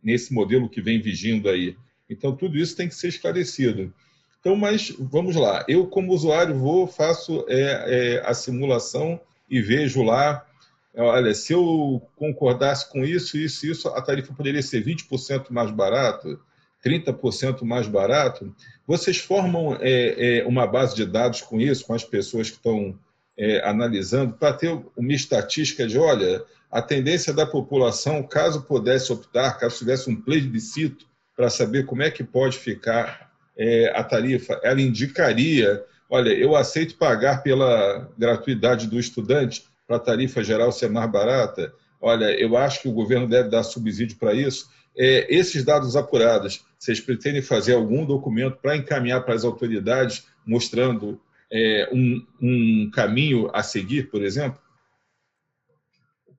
nesse 0.03 0.33
modelo 0.33 0.68
que 0.68 0.81
vem 0.81 1.01
vigindo 1.01 1.49
aí. 1.49 1.77
Então, 2.09 2.35
tudo 2.35 2.59
isso 2.59 2.77
tem 2.77 2.88
que 2.88 2.95
ser 2.95 3.09
esclarecido. 3.09 3.92
Então, 4.40 4.57
mas 4.57 4.95
vamos 4.99 5.37
lá. 5.37 5.64
Eu, 5.68 5.87
como 5.87 6.12
usuário, 6.12 6.59
vou, 6.59 6.87
faço 6.87 7.45
é, 7.49 7.85
é, 8.16 8.23
a 8.27 8.35
simulação 8.35 9.21
e 9.49 9.61
vejo 9.61 10.03
lá, 10.03 10.45
olha, 10.97 11.33
se 11.35 11.53
eu 11.53 12.03
concordasse 12.16 12.90
com 12.90 13.05
isso, 13.05 13.37
isso, 13.38 13.66
isso, 13.66 13.88
a 13.88 14.03
tarifa 14.03 14.35
poderia 14.35 14.62
ser 14.62 14.85
20% 14.85 15.51
mais 15.51 15.71
barato, 15.71 16.40
30% 16.85 17.62
mais 17.62 17.87
barato. 17.87 18.55
Vocês 18.87 19.18
formam 19.18 19.79
é, 19.81 20.38
é, 20.38 20.45
uma 20.45 20.66
base 20.66 20.97
de 20.97 21.07
dados 21.07 21.40
com 21.40 21.61
isso, 21.61 21.87
com 21.87 21.95
as 21.95 22.05
pessoas 22.05 22.51
que 22.51 22.57
estão 22.57 22.99
é, 23.37 23.66
analisando, 23.66 24.35
para 24.35 24.53
ter 24.53 24.79
uma 24.97 25.12
estatística 25.12 25.87
de, 25.87 25.99
olha, 25.99 26.45
a 26.71 26.81
tendência 26.81 27.33
da 27.33 27.47
população, 27.47 28.23
caso 28.23 28.62
pudesse 28.62 29.12
optar, 29.12 29.59
caso 29.59 29.79
tivesse 29.79 30.09
um 30.09 30.16
plebiscito 30.16 31.07
para 31.37 31.51
saber 31.51 31.87
como 31.87 32.03
é 32.03 32.11
que 32.11 32.25
pode 32.25 32.59
ficar 32.59 33.31
é, 33.57 33.92
a 33.95 34.03
tarifa, 34.03 34.59
ela 34.62 34.81
indicaria, 34.81 35.85
olha, 36.09 36.31
eu 36.31 36.57
aceito 36.57 36.97
pagar 36.97 37.42
pela 37.42 38.11
gratuidade 38.16 38.87
do 38.87 38.99
estudante 38.99 39.64
para 39.87 39.97
a 39.97 40.01
tarifa 40.01 40.42
geral 40.42 40.73
ser 40.73 40.88
mais 40.88 41.11
barata, 41.11 41.73
olha, 42.01 42.31
eu 42.40 42.57
acho 42.57 42.83
que 42.83 42.88
o 42.88 42.92
governo 42.92 43.29
deve 43.29 43.49
dar 43.49 43.62
subsídio 43.62 44.16
para 44.16 44.35
isso. 44.35 44.68
É, 44.97 45.27
esses 45.35 45.64
dados 45.64 45.97
apurados, 45.97 46.64
vocês 46.79 47.01
pretendem 47.01 47.42
fazer 47.42 47.75
algum 47.75 48.05
documento 48.05 48.59
para 48.61 48.77
encaminhar 48.77 49.23
para 49.25 49.35
as 49.35 49.45
autoridades, 49.45 50.27
mostrando 50.47 51.21
é, 51.53 51.91
um, 51.93 52.27
um 52.41 52.91
caminho 52.91 53.51
a 53.53 53.62
seguir, 53.62 54.11
por 54.11 54.23
exemplo? 54.23 54.61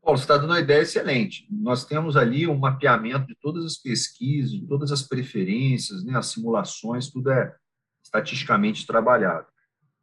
Paulo, 0.02 0.18
você 0.18 0.26
está 0.26 0.36
dando 0.36 0.50
uma 0.50 0.60
ideia 0.60 0.82
excelente. 0.82 1.48
Nós 1.50 1.86
temos 1.86 2.18
ali 2.18 2.46
um 2.46 2.58
mapeamento 2.58 3.28
de 3.28 3.36
todas 3.36 3.64
as 3.64 3.78
pesquisas, 3.78 4.52
de 4.52 4.68
todas 4.68 4.92
as 4.92 5.04
preferências, 5.04 6.04
né, 6.04 6.18
as 6.18 6.26
simulações, 6.26 7.10
tudo 7.10 7.32
é 7.32 7.56
estatisticamente 8.04 8.86
trabalhado. 8.86 9.48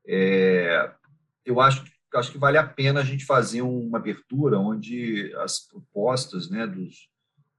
É, 0.07 0.91
eu 1.45 1.61
acho, 1.61 1.85
acho 2.15 2.33
que 2.33 2.39
vale 2.39 2.57
a 2.57 2.67
pena 2.67 3.01
a 3.01 3.05
gente 3.05 3.27
fazer 3.27 3.61
uma 3.61 3.99
abertura 3.99 4.59
onde 4.59 5.35
as 5.37 5.59
propostas 5.61 6.49
né, 6.49 6.67
dos, 6.67 7.11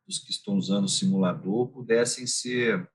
dos 0.07 0.17
que 0.17 0.31
estão 0.31 0.55
usando 0.55 0.85
o 0.85 0.89
simulador 0.89 1.67
pudessem 1.67 2.25
ser, 2.25 2.89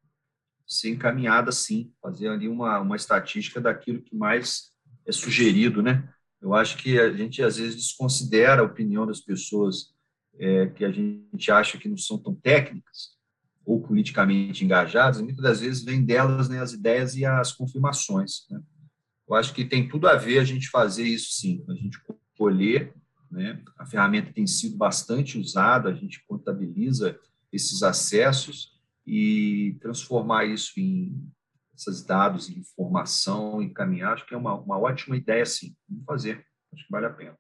ser 0.67 0.91
encaminhadas, 0.91 1.59
sim, 1.59 1.93
fazer 2.03 2.29
ali 2.29 2.49
uma, 2.49 2.81
uma 2.81 2.97
estatística 2.97 3.61
daquilo 3.61 4.03
que 4.03 4.17
mais 4.17 4.73
é 5.07 5.13
sugerido, 5.13 5.83
né? 5.83 6.09
Eu 6.41 6.55
acho 6.55 6.77
que 6.77 6.99
a 6.99 7.13
gente 7.13 7.43
às 7.43 7.57
vezes 7.57 7.77
desconsidera 7.77 8.61
a 8.61 8.65
opinião 8.65 9.07
das 9.07 9.21
pessoas 9.21 9.95
é, 10.39 10.67
que 10.67 10.85
a 10.85 10.91
gente 10.91 11.51
acha 11.51 11.79
que 11.79 11.89
não 11.89 11.97
são 11.97 12.19
tão 12.19 12.35
técnicas 12.35 13.17
ou 13.65 13.81
politicamente 13.81 14.65
engajadas, 14.65 15.21
muitas 15.21 15.43
das 15.43 15.61
vezes 15.61 15.83
vem 15.83 16.05
delas 16.05 16.49
né, 16.49 16.61
as 16.61 16.73
ideias 16.73 17.17
e 17.17 17.25
as 17.25 17.53
confirmações. 17.53 18.47
Né? 18.49 18.61
Eu 19.29 19.35
acho 19.35 19.53
que 19.53 19.65
tem 19.65 19.89
tudo 19.89 20.07
a 20.07 20.15
ver 20.15 20.39
a 20.39 20.45
gente 20.45 20.69
fazer 20.69 21.05
isso 21.05 21.33
sim, 21.33 21.65
a 21.69 21.75
gente 21.75 21.99
colher, 22.39 22.95
né? 23.31 23.61
a 23.77 23.85
ferramenta 23.85 24.33
tem 24.33 24.47
sido 24.47 24.77
bastante 24.77 25.37
usada, 25.37 25.89
a 25.89 25.95
gente 25.95 26.25
contabiliza 26.29 27.19
esses 27.53 27.83
acessos 27.83 28.76
e 29.07 29.77
transformar 29.81 30.45
isso 30.45 30.73
em 30.79 31.31
esses 31.77 32.03
dados 32.03 32.49
e 32.49 32.59
informação, 32.59 33.63
encaminhar, 33.63 34.15
acho 34.15 34.27
que 34.27 34.35
é 34.35 34.37
uma, 34.37 34.55
uma 34.55 34.79
ótima 34.79 35.17
ideia, 35.17 35.45
sim. 35.45 35.75
Vamos 35.89 36.05
fazer, 36.07 36.43
acho 36.73 36.85
que 36.85 36.91
vale 36.91 37.07
a 37.07 37.11
pena. 37.11 37.37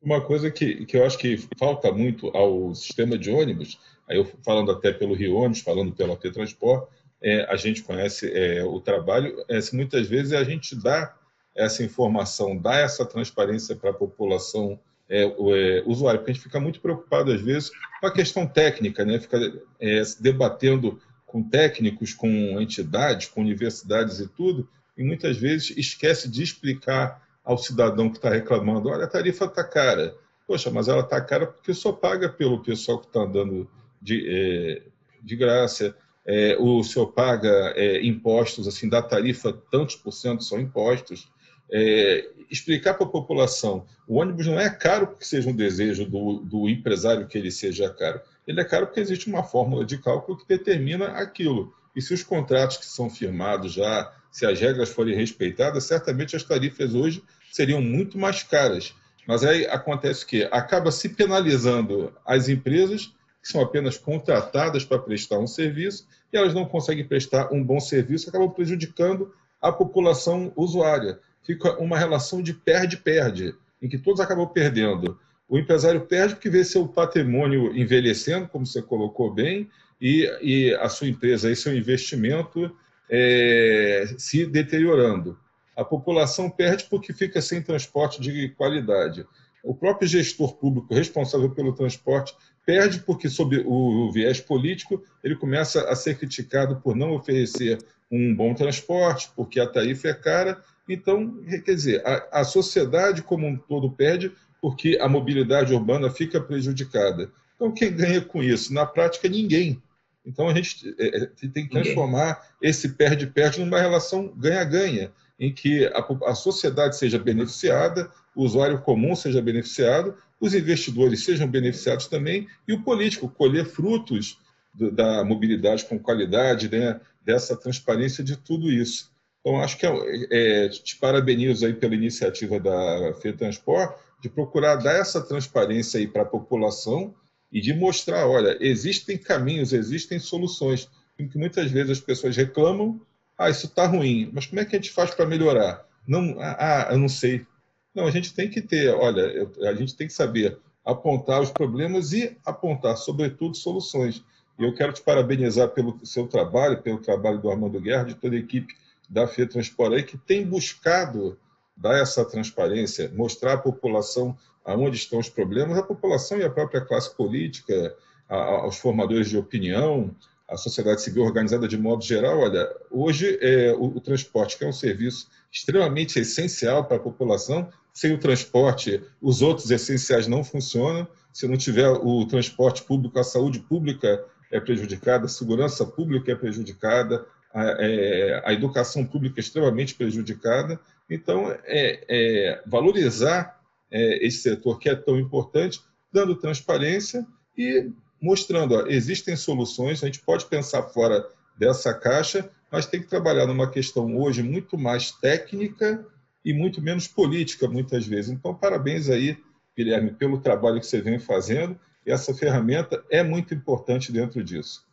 Uma 0.00 0.22
coisa 0.22 0.50
que, 0.50 0.86
que 0.86 0.96
eu 0.96 1.04
acho 1.04 1.18
que 1.18 1.36
falta 1.58 1.92
muito 1.92 2.28
ao 2.36 2.74
sistema 2.74 3.16
de 3.18 3.30
ônibus, 3.30 3.78
aí 4.08 4.16
eu 4.16 4.24
falando 4.44 4.70
até 4.70 4.92
pelo 4.92 5.14
Rio 5.14 5.36
Ônibus, 5.36 5.60
falando 5.60 5.94
pela 5.94 6.16
T-Transport, 6.16 6.88
é, 7.22 7.44
a 7.44 7.56
gente 7.56 7.82
conhece 7.82 8.30
é, 8.32 8.64
o 8.64 8.80
trabalho, 8.80 9.34
é, 9.48 9.58
muitas 9.72 10.06
vezes 10.06 10.32
a 10.32 10.44
gente 10.44 10.74
dá 10.74 11.14
essa 11.54 11.82
informação, 11.82 12.58
dá 12.58 12.76
essa 12.76 13.06
transparência 13.06 13.76
para 13.76 13.90
a 13.90 13.94
população 13.94 14.78
é, 15.08 15.22
é, 15.22 15.82
usuário, 15.86 16.20
porque 16.20 16.30
a 16.30 16.34
gente 16.34 16.42
fica 16.42 16.60
muito 16.60 16.80
preocupado, 16.80 17.32
às 17.32 17.40
vezes, 17.40 17.70
com 18.00 18.06
a 18.06 18.12
questão 18.12 18.46
técnica, 18.46 19.04
né? 19.04 19.18
fica 19.18 19.38
é, 19.80 20.02
debatendo 20.20 21.00
com 21.26 21.42
técnicos, 21.42 22.14
com 22.14 22.28
entidades, 22.60 23.26
com 23.26 23.40
universidades 23.40 24.20
e 24.20 24.28
tudo, 24.28 24.68
e 24.96 25.02
muitas 25.02 25.36
vezes 25.36 25.76
esquece 25.76 26.30
de 26.30 26.42
explicar 26.42 27.22
ao 27.44 27.58
cidadão 27.58 28.08
que 28.08 28.16
está 28.16 28.30
reclamando: 28.30 28.88
olha, 28.88 29.04
a 29.04 29.08
tarifa 29.08 29.44
está 29.44 29.62
cara. 29.62 30.14
Poxa, 30.46 30.70
mas 30.70 30.88
ela 30.88 31.00
está 31.00 31.20
cara 31.20 31.46
porque 31.46 31.74
só 31.74 31.90
paga 31.92 32.28
pelo 32.28 32.62
pessoal 32.62 32.98
que 32.98 33.06
está 33.06 33.20
andando 33.20 33.68
de, 34.00 34.24
é, 34.28 34.82
de 35.22 35.36
graça. 35.36 35.96
É, 36.26 36.56
o 36.58 36.82
senhor 36.82 37.08
paga 37.08 37.72
é, 37.76 38.04
impostos, 38.04 38.66
assim, 38.66 38.88
da 38.88 39.02
tarifa, 39.02 39.52
tantos 39.70 39.96
por 39.96 40.12
cento 40.12 40.42
são 40.44 40.58
impostos. 40.58 41.28
É, 41.76 42.30
explicar 42.48 42.94
para 42.94 43.04
a 43.04 43.10
população: 43.10 43.84
o 44.06 44.20
ônibus 44.20 44.46
não 44.46 44.60
é 44.60 44.70
caro 44.70 45.08
porque 45.08 45.24
seja 45.24 45.50
um 45.50 45.56
desejo 45.56 46.04
do, 46.04 46.38
do 46.38 46.68
empresário 46.68 47.26
que 47.26 47.36
ele 47.36 47.50
seja 47.50 47.90
caro 47.90 48.20
ele 48.46 48.60
é 48.60 48.64
caro 48.64 48.86
porque 48.86 49.00
existe 49.00 49.26
uma 49.28 49.42
fórmula 49.42 49.84
de 49.84 49.98
cálculo 49.98 50.36
que 50.36 50.46
determina 50.46 51.06
aquilo. 51.06 51.74
E 51.96 52.02
se 52.02 52.12
os 52.12 52.22
contratos 52.22 52.76
que 52.76 52.86
são 52.86 53.08
firmados 53.08 53.72
já, 53.72 54.12
se 54.30 54.44
as 54.44 54.60
regras 54.60 54.90
forem 54.90 55.14
respeitadas, 55.14 55.84
certamente 55.84 56.36
as 56.36 56.42
tarifas 56.42 56.94
hoje 56.94 57.22
seriam 57.50 57.80
muito 57.80 58.18
mais 58.18 58.42
caras. 58.42 58.94
Mas 59.26 59.42
aí 59.44 59.66
acontece 59.66 60.26
que 60.26 60.44
acaba 60.50 60.90
se 60.90 61.08
penalizando 61.10 62.12
as 62.26 62.48
empresas 62.48 63.12
que 63.40 63.48
são 63.48 63.60
apenas 63.60 63.96
contratadas 63.96 64.84
para 64.84 64.98
prestar 64.98 65.38
um 65.38 65.46
serviço 65.46 66.06
e 66.32 66.36
elas 66.36 66.52
não 66.52 66.64
conseguem 66.64 67.06
prestar 67.06 67.52
um 67.52 67.62
bom 67.62 67.78
serviço, 67.78 68.28
acabam 68.28 68.50
prejudicando 68.50 69.32
a 69.60 69.72
população 69.72 70.52
usuária. 70.56 71.18
Fica 71.44 71.78
uma 71.78 71.98
relação 71.98 72.42
de 72.42 72.54
perde-perde, 72.54 73.54
em 73.80 73.88
que 73.88 73.98
todos 73.98 74.20
acabam 74.20 74.46
perdendo. 74.46 75.18
O 75.48 75.58
empresário 75.58 76.00
perde 76.02 76.34
porque 76.34 76.48
vê 76.48 76.64
seu 76.64 76.88
patrimônio 76.88 77.76
envelhecendo, 77.76 78.48
como 78.48 78.66
você 78.66 78.80
colocou 78.80 79.32
bem, 79.32 79.68
e, 80.00 80.24
e 80.42 80.74
a 80.74 80.88
sua 80.88 81.08
empresa 81.08 81.50
e 81.50 81.56
seu 81.56 81.76
investimento 81.76 82.74
é, 83.08 84.06
se 84.18 84.46
deteriorando. 84.46 85.38
A 85.76 85.84
população 85.84 86.48
perde 86.48 86.84
porque 86.84 87.12
fica 87.12 87.40
sem 87.40 87.62
transporte 87.62 88.20
de 88.20 88.48
qualidade. 88.50 89.26
O 89.62 89.74
próprio 89.74 90.06
gestor 90.06 90.54
público 90.56 90.94
responsável 90.94 91.50
pelo 91.50 91.74
transporte 91.74 92.34
perde 92.66 93.00
porque, 93.00 93.28
sob 93.28 93.62
o 93.66 94.10
viés 94.12 94.40
político, 94.40 95.02
ele 95.22 95.36
começa 95.36 95.88
a 95.88 95.96
ser 95.96 96.18
criticado 96.18 96.76
por 96.76 96.94
não 96.94 97.12
oferecer 97.12 97.78
um 98.10 98.34
bom 98.34 98.54
transporte, 98.54 99.30
porque 99.34 99.58
a 99.58 99.66
tarifa 99.66 100.08
é 100.08 100.14
cara. 100.14 100.62
Então, 100.88 101.42
quer 101.64 101.74
dizer, 101.74 102.06
a, 102.06 102.40
a 102.40 102.44
sociedade 102.44 103.22
como 103.22 103.46
um 103.46 103.56
todo 103.56 103.90
perde 103.90 104.32
porque 104.60 104.98
a 105.00 105.08
mobilidade 105.08 105.74
urbana 105.74 106.08
fica 106.08 106.40
prejudicada. 106.40 107.30
Então, 107.54 107.72
quem 107.72 107.94
ganha 107.94 108.20
com 108.20 108.42
isso? 108.42 108.72
Na 108.72 108.86
prática, 108.86 109.28
ninguém. 109.28 109.82
Então, 110.24 110.48
a 110.48 110.54
gente 110.54 110.94
é, 110.98 111.24
é 111.24 111.26
tem 111.52 111.66
que 111.66 111.70
transformar 111.70 112.40
esse 112.62 112.90
perde-perde 112.90 113.60
numa 113.60 113.78
relação 113.78 114.32
ganha-ganha, 114.36 115.12
em 115.38 115.52
que 115.52 115.84
a, 115.86 116.30
a 116.30 116.34
sociedade 116.34 116.96
seja 116.96 117.18
beneficiada, 117.18 118.10
o 118.34 118.42
usuário 118.42 118.80
comum 118.80 119.14
seja 119.14 119.42
beneficiado, 119.42 120.16
os 120.40 120.54
investidores 120.54 121.24
sejam 121.24 121.46
beneficiados 121.46 122.06
também 122.06 122.46
e 122.66 122.72
o 122.72 122.82
político 122.82 123.28
colher 123.28 123.66
frutos 123.66 124.38
do, 124.72 124.90
da 124.90 125.22
mobilidade 125.24 125.84
com 125.84 125.98
qualidade, 125.98 126.70
né, 126.70 127.00
dessa 127.24 127.56
transparência 127.56 128.24
de 128.24 128.36
tudo 128.36 128.70
isso. 128.70 129.12
Então, 129.44 129.60
acho 129.60 129.76
que 129.76 129.84
é, 129.84 129.92
é, 130.30 130.68
te 130.70 130.96
parabenizo 130.96 131.66
aí 131.66 131.74
pela 131.74 131.94
iniciativa 131.94 132.58
da 132.58 133.12
FETransport, 133.20 133.94
de 134.22 134.30
procurar 134.30 134.76
dar 134.76 134.94
essa 134.94 135.20
transparência 135.20 136.00
aí 136.00 136.08
para 136.08 136.22
a 136.22 136.26
população 136.26 137.14
e 137.52 137.60
de 137.60 137.74
mostrar, 137.74 138.26
olha, 138.26 138.56
existem 138.58 139.18
caminhos, 139.18 139.74
existem 139.74 140.18
soluções, 140.18 140.88
em 141.18 141.28
que 141.28 141.36
muitas 141.36 141.70
vezes 141.70 141.90
as 141.90 142.00
pessoas 142.00 142.34
reclamam, 142.34 142.98
ah, 143.36 143.50
isso 143.50 143.66
está 143.66 143.86
ruim, 143.86 144.30
mas 144.32 144.46
como 144.46 144.60
é 144.60 144.64
que 144.64 144.76
a 144.76 144.78
gente 144.78 144.90
faz 144.90 145.14
para 145.14 145.26
melhorar? 145.26 145.86
Não, 146.08 146.36
ah, 146.40 146.88
eu 146.92 146.98
não 146.98 147.08
sei. 147.08 147.46
Não, 147.94 148.06
a 148.06 148.10
gente 148.10 148.32
tem 148.32 148.48
que 148.48 148.62
ter, 148.62 148.94
olha, 148.94 149.46
a 149.68 149.74
gente 149.74 149.94
tem 149.94 150.06
que 150.06 150.12
saber 150.14 150.56
apontar 150.82 151.42
os 151.42 151.50
problemas 151.50 152.14
e 152.14 152.34
apontar, 152.46 152.96
sobretudo, 152.96 153.54
soluções. 153.54 154.24
E 154.58 154.64
eu 154.64 154.74
quero 154.74 154.92
te 154.94 155.02
parabenizar 155.02 155.68
pelo 155.68 156.00
seu 156.02 156.26
trabalho, 156.26 156.80
pelo 156.80 156.98
trabalho 156.98 157.38
do 157.38 157.50
Armando 157.50 157.78
Guerra, 157.78 158.04
de 158.04 158.14
toda 158.14 158.34
a 158.34 158.38
equipe 158.38 158.74
da 159.08 159.26
FETransport 159.26 159.92
aí, 159.92 160.02
que 160.02 160.16
tem 160.16 160.44
buscado 160.44 161.38
dar 161.76 161.98
essa 161.98 162.24
transparência, 162.24 163.10
mostrar 163.14 163.54
à 163.54 163.58
população 163.58 164.36
aonde 164.64 164.96
estão 164.96 165.18
os 165.18 165.28
problemas, 165.28 165.76
a 165.76 165.82
população 165.82 166.38
e 166.38 166.44
a 166.44 166.50
própria 166.50 166.80
classe 166.80 167.14
política, 167.14 167.94
a, 168.28 168.36
aos 168.36 168.78
formadores 168.78 169.28
de 169.28 169.36
opinião, 169.36 170.14
a 170.48 170.56
sociedade 170.56 171.02
civil 171.02 171.24
organizada 171.24 171.66
de 171.66 171.76
modo 171.76 172.04
geral. 172.04 172.40
Olha, 172.40 172.68
hoje 172.90 173.38
é, 173.40 173.72
o, 173.72 173.96
o 173.96 174.00
transporte, 174.00 174.56
que 174.56 174.64
é 174.64 174.68
um 174.68 174.72
serviço 174.72 175.28
extremamente 175.50 176.18
essencial 176.18 176.84
para 176.84 176.96
a 176.96 177.00
população, 177.00 177.68
sem 177.92 178.12
o 178.12 178.18
transporte, 178.18 179.02
os 179.22 179.40
outros 179.40 179.70
essenciais 179.70 180.26
não 180.26 180.42
funcionam. 180.42 181.06
Se 181.32 181.46
não 181.46 181.56
tiver 181.56 181.88
o 181.88 182.24
transporte 182.26 182.82
público, 182.82 183.18
a 183.18 183.24
saúde 183.24 183.60
pública 183.60 184.24
é 184.50 184.60
prejudicada, 184.60 185.26
a 185.26 185.28
segurança 185.28 185.84
pública 185.84 186.32
é 186.32 186.34
prejudicada, 186.34 187.24
a, 187.54 187.64
é, 187.78 188.42
a 188.44 188.52
educação 188.52 189.06
pública 189.06 189.38
é 189.38 189.42
extremamente 189.42 189.94
prejudicada. 189.94 190.80
Então, 191.08 191.50
é, 191.64 192.04
é 192.08 192.62
valorizar 192.66 193.60
é, 193.90 194.26
esse 194.26 194.38
setor 194.38 194.80
que 194.80 194.88
é 194.88 194.96
tão 194.96 195.18
importante, 195.18 195.80
dando 196.12 196.34
transparência 196.34 197.24
e 197.56 197.90
mostrando, 198.20 198.74
ó, 198.74 198.86
existem 198.88 199.36
soluções, 199.36 200.02
a 200.02 200.06
gente 200.06 200.20
pode 200.20 200.46
pensar 200.46 200.82
fora 200.82 201.24
dessa 201.56 201.94
caixa, 201.94 202.50
mas 202.72 202.86
tem 202.86 203.00
que 203.00 203.06
trabalhar 203.06 203.46
numa 203.46 203.70
questão 203.70 204.16
hoje 204.16 204.42
muito 204.42 204.76
mais 204.76 205.12
técnica 205.12 206.04
e 206.44 206.52
muito 206.52 206.82
menos 206.82 207.06
política, 207.06 207.68
muitas 207.68 208.04
vezes. 208.04 208.32
Então, 208.32 208.54
parabéns 208.54 209.08
aí, 209.08 209.36
Guilherme, 209.76 210.10
pelo 210.12 210.40
trabalho 210.40 210.80
que 210.80 210.86
você 210.86 211.00
vem 211.00 211.18
fazendo. 211.18 211.78
Essa 212.04 212.34
ferramenta 212.34 213.02
é 213.08 213.22
muito 213.22 213.54
importante 213.54 214.10
dentro 214.10 214.42
disso. 214.42 214.84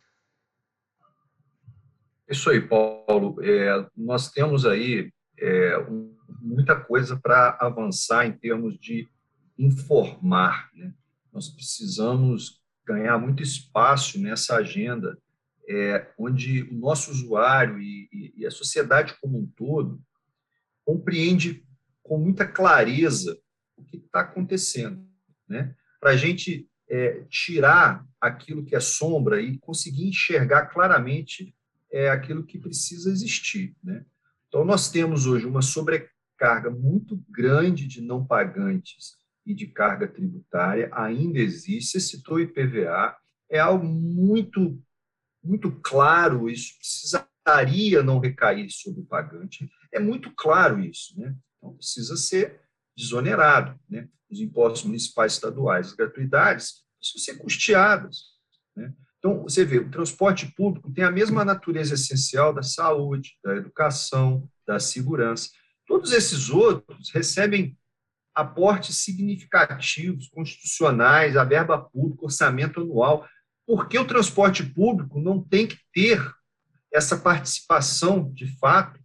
Isso 2.28 2.50
aí, 2.50 2.60
Paulo. 2.60 3.36
É, 3.42 3.86
nós 3.96 4.30
temos 4.30 4.64
aí 4.64 5.12
é, 5.38 5.78
um, 5.78 6.16
muita 6.40 6.76
coisa 6.76 7.18
para 7.18 7.56
avançar 7.60 8.26
em 8.26 8.32
termos 8.32 8.78
de 8.78 9.08
informar. 9.58 10.70
Né? 10.74 10.92
Nós 11.32 11.48
precisamos 11.48 12.60
ganhar 12.86 13.18
muito 13.18 13.42
espaço 13.42 14.20
nessa 14.20 14.56
agenda, 14.56 15.18
é, 15.68 16.10
onde 16.18 16.62
o 16.64 16.74
nosso 16.74 17.10
usuário 17.10 17.80
e, 17.80 18.08
e, 18.12 18.34
e 18.38 18.46
a 18.46 18.50
sociedade 18.50 19.14
como 19.20 19.38
um 19.38 19.46
todo 19.46 20.02
compreende 20.84 21.64
com 22.02 22.18
muita 22.18 22.46
clareza 22.46 23.38
o 23.76 23.84
que 23.84 23.96
está 23.96 24.20
acontecendo, 24.20 25.06
né? 25.48 25.74
Para 26.00 26.10
a 26.10 26.16
gente 26.16 26.68
é, 26.88 27.24
tirar 27.30 28.04
aquilo 28.20 28.64
que 28.64 28.74
é 28.74 28.80
sombra 28.80 29.40
e 29.40 29.56
conseguir 29.58 30.08
enxergar 30.08 30.66
claramente 30.66 31.54
é, 31.92 32.08
aquilo 32.08 32.44
que 32.44 32.58
precisa 32.58 33.10
existir, 33.10 33.76
né? 33.84 34.04
Então, 34.48 34.64
nós 34.64 34.90
temos 34.90 35.26
hoje 35.26 35.46
uma 35.46 35.62
sobrecarga 35.62 36.70
muito 36.70 37.16
grande 37.30 37.86
de 37.86 38.00
não 38.00 38.24
pagantes 38.24 39.16
e 39.46 39.54
de 39.54 39.66
carga 39.66 40.08
tributária, 40.08 40.90
ainda 40.92 41.38
existe. 41.38 41.92
Você 41.92 42.00
citou 42.00 42.36
o 42.36 42.40
IPVA, 42.40 43.16
é 43.50 43.58
algo 43.58 43.86
muito, 43.86 44.82
muito 45.42 45.70
claro, 45.82 46.48
isso 46.48 46.74
precisaria 46.78 48.02
não 48.02 48.18
recair 48.18 48.70
sobre 48.70 49.02
o 49.02 49.06
pagante, 49.06 49.70
é 49.92 49.98
muito 49.98 50.32
claro 50.34 50.80
isso, 50.80 51.18
né? 51.18 51.36
Então, 51.58 51.74
precisa 51.74 52.16
ser 52.16 52.60
desonerado, 52.96 53.78
né? 53.88 54.08
Os 54.30 54.40
impostos 54.40 54.84
municipais, 54.84 55.34
estaduais, 55.34 55.88
as 55.88 55.92
gratuidades 55.94 56.84
precisam 56.98 57.34
ser 57.34 57.42
custeadas, 57.42 58.18
né? 58.76 58.94
Então, 59.22 59.44
você 59.44 59.64
vê, 59.64 59.78
o 59.78 59.88
transporte 59.88 60.52
público 60.56 60.92
tem 60.92 61.04
a 61.04 61.10
mesma 61.10 61.44
natureza 61.44 61.94
essencial 61.94 62.52
da 62.52 62.64
saúde, 62.64 63.38
da 63.44 63.54
educação, 63.54 64.50
da 64.66 64.80
segurança. 64.80 65.48
Todos 65.86 66.10
esses 66.10 66.50
outros 66.50 67.08
recebem 67.12 67.78
aportes 68.34 68.96
significativos, 68.98 70.28
constitucionais, 70.28 71.36
a 71.36 71.44
verba 71.44 71.78
pública, 71.78 72.24
orçamento 72.24 72.80
anual, 72.80 73.24
porque 73.64 73.96
o 73.96 74.04
transporte 74.04 74.64
público 74.64 75.20
não 75.20 75.40
tem 75.40 75.68
que 75.68 75.78
ter 75.94 76.20
essa 76.92 77.16
participação, 77.16 78.28
de 78.32 78.48
fato, 78.58 78.98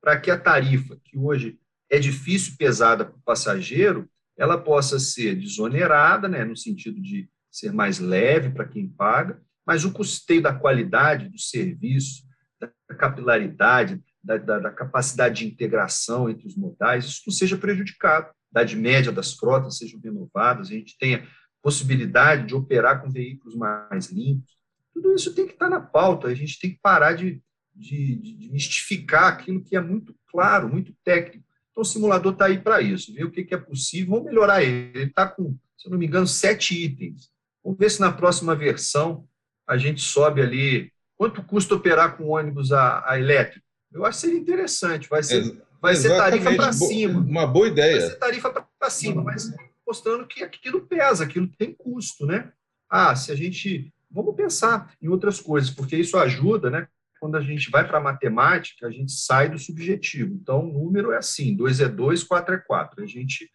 para 0.00 0.20
que 0.20 0.30
a 0.30 0.38
tarifa, 0.38 0.96
que 1.02 1.18
hoje 1.18 1.58
é 1.90 1.98
difícil 1.98 2.54
pesada 2.56 3.04
para 3.04 3.16
o 3.16 3.22
passageiro, 3.22 4.08
ela 4.38 4.56
possa 4.56 5.00
ser 5.00 5.34
desonerada, 5.34 6.28
né, 6.28 6.44
no 6.44 6.56
sentido 6.56 7.02
de 7.02 7.28
ser 7.50 7.72
mais 7.72 7.98
leve 7.98 8.50
para 8.50 8.68
quem 8.68 8.88
paga, 8.88 9.42
mas 9.66 9.84
o 9.84 9.92
custeio 9.92 10.42
da 10.42 10.54
qualidade 10.54 11.28
do 11.28 11.38
serviço, 11.38 12.24
da 12.60 12.94
capilaridade, 12.94 14.02
da, 14.22 14.36
da, 14.36 14.58
da, 14.58 14.70
capacidade 14.70 15.40
de 15.40 15.46
integração 15.46 16.30
entre 16.30 16.46
os 16.46 16.56
modais, 16.56 17.04
isso 17.04 17.22
não 17.26 17.32
seja 17.32 17.56
prejudicado. 17.56 18.28
A 18.28 18.60
idade 18.60 18.76
média 18.76 19.12
das 19.12 19.34
frotas 19.34 19.78
sejam 19.78 20.00
renovadas, 20.00 20.68
a 20.68 20.72
gente 20.72 20.96
tenha 20.98 21.26
possibilidade 21.62 22.46
de 22.46 22.54
operar 22.54 23.02
com 23.02 23.10
veículos 23.10 23.54
mais 23.54 24.10
limpos. 24.10 24.56
Tudo 24.92 25.14
isso 25.14 25.34
tem 25.34 25.46
que 25.46 25.54
estar 25.54 25.68
na 25.68 25.80
pauta, 25.80 26.28
a 26.28 26.34
gente 26.34 26.58
tem 26.58 26.70
que 26.70 26.78
parar 26.80 27.14
de, 27.14 27.42
de, 27.74 28.16
de 28.16 28.52
mistificar 28.52 29.32
aquilo 29.32 29.62
que 29.62 29.76
é 29.76 29.80
muito 29.80 30.14
claro, 30.30 30.68
muito 30.68 30.94
técnico. 31.02 31.44
Então, 31.70 31.82
o 31.82 31.84
simulador 31.84 32.32
está 32.32 32.46
aí 32.46 32.60
para 32.60 32.80
isso, 32.80 33.12
ver 33.12 33.24
o 33.24 33.30
que, 33.30 33.44
que 33.44 33.54
é 33.54 33.58
possível, 33.58 34.12
vamos 34.12 34.26
melhorar 34.26 34.62
ele. 34.62 34.92
Ele 34.94 35.10
está 35.10 35.26
com, 35.26 35.58
se 35.76 35.88
eu 35.88 35.90
não 35.90 35.98
me 35.98 36.06
engano, 36.06 36.26
sete 36.26 36.80
itens. 36.84 37.30
Vamos 37.64 37.78
ver 37.78 37.90
se 37.90 38.00
na 38.00 38.12
próxima 38.12 38.54
versão 38.54 39.26
a 39.66 39.76
gente 39.76 40.00
sobe 40.00 40.40
ali. 40.40 40.92
Quanto 41.16 41.42
custa 41.42 41.74
operar 41.74 42.16
com 42.16 42.28
ônibus 42.28 42.72
a, 42.72 43.04
a 43.08 43.18
elétrico? 43.18 43.64
Eu 43.92 44.04
acho 44.04 44.18
que 44.18 44.26
seria 44.26 44.40
interessante. 44.40 45.08
Vai 45.08 45.22
ser, 45.22 45.62
vai 45.80 45.94
ser 45.94 46.08
tarifa 46.16 46.54
para 46.54 46.72
cima. 46.72 47.20
Uma 47.20 47.46
boa 47.46 47.68
ideia. 47.68 48.00
Vai 48.00 48.10
ser 48.10 48.16
tarifa 48.16 48.66
para 48.78 48.90
cima, 48.90 49.22
mas 49.22 49.54
mostrando 49.86 50.26
que 50.26 50.42
aquilo 50.42 50.86
pesa, 50.86 51.24
aquilo 51.24 51.46
tem 51.56 51.72
custo, 51.72 52.26
né? 52.26 52.52
Ah, 52.88 53.14
se 53.14 53.30
a 53.30 53.34
gente 53.34 53.92
vamos 54.14 54.36
pensar 54.36 54.94
em 55.02 55.08
outras 55.08 55.40
coisas, 55.40 55.70
porque 55.70 55.96
isso 55.96 56.16
ajuda, 56.16 56.70
né? 56.70 56.88
Quando 57.20 57.36
a 57.36 57.40
gente 57.40 57.70
vai 57.70 57.86
para 57.86 57.98
a 57.98 58.02
matemática, 58.02 58.86
a 58.86 58.90
gente 58.90 59.10
sai 59.10 59.48
do 59.48 59.58
subjetivo. 59.58 60.34
Então, 60.34 60.68
o 60.68 60.72
número 60.72 61.10
é 61.10 61.16
assim: 61.16 61.56
2 61.56 61.80
é 61.80 61.88
2, 61.88 62.22
4 62.22 62.54
é 62.54 62.58
4. 62.58 63.02
A 63.02 63.06
gente 63.06 63.50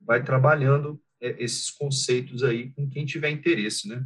vai 0.00 0.22
trabalhando 0.22 1.00
é, 1.20 1.36
esses 1.42 1.70
conceitos 1.70 2.42
aí 2.42 2.70
com 2.70 2.88
quem 2.88 3.04
tiver 3.04 3.30
interesse, 3.30 3.88
né? 3.88 4.04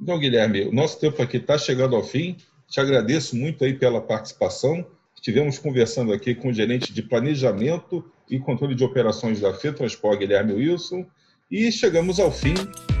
Então, 0.00 0.18
Guilherme, 0.18 0.62
o 0.62 0.72
nosso 0.72 1.00
tempo 1.00 1.20
aqui 1.20 1.38
está 1.38 1.58
chegando 1.58 1.96
ao 1.96 2.04
fim. 2.04 2.36
Te 2.68 2.80
agradeço 2.80 3.36
muito 3.36 3.64
aí 3.64 3.74
pela 3.74 4.00
participação. 4.00 4.86
Estivemos 5.14 5.58
conversando 5.58 6.12
aqui 6.12 6.34
com 6.34 6.48
o 6.48 6.52
gerente 6.52 6.92
de 6.92 7.02
planejamento 7.02 8.04
e 8.30 8.38
controle 8.38 8.74
de 8.74 8.84
operações 8.84 9.40
da 9.40 9.52
FETransport, 9.52 10.18
Guilherme 10.18 10.52
Wilson, 10.52 11.04
e 11.50 11.72
chegamos 11.72 12.20
ao 12.20 12.30
fim 12.30 12.54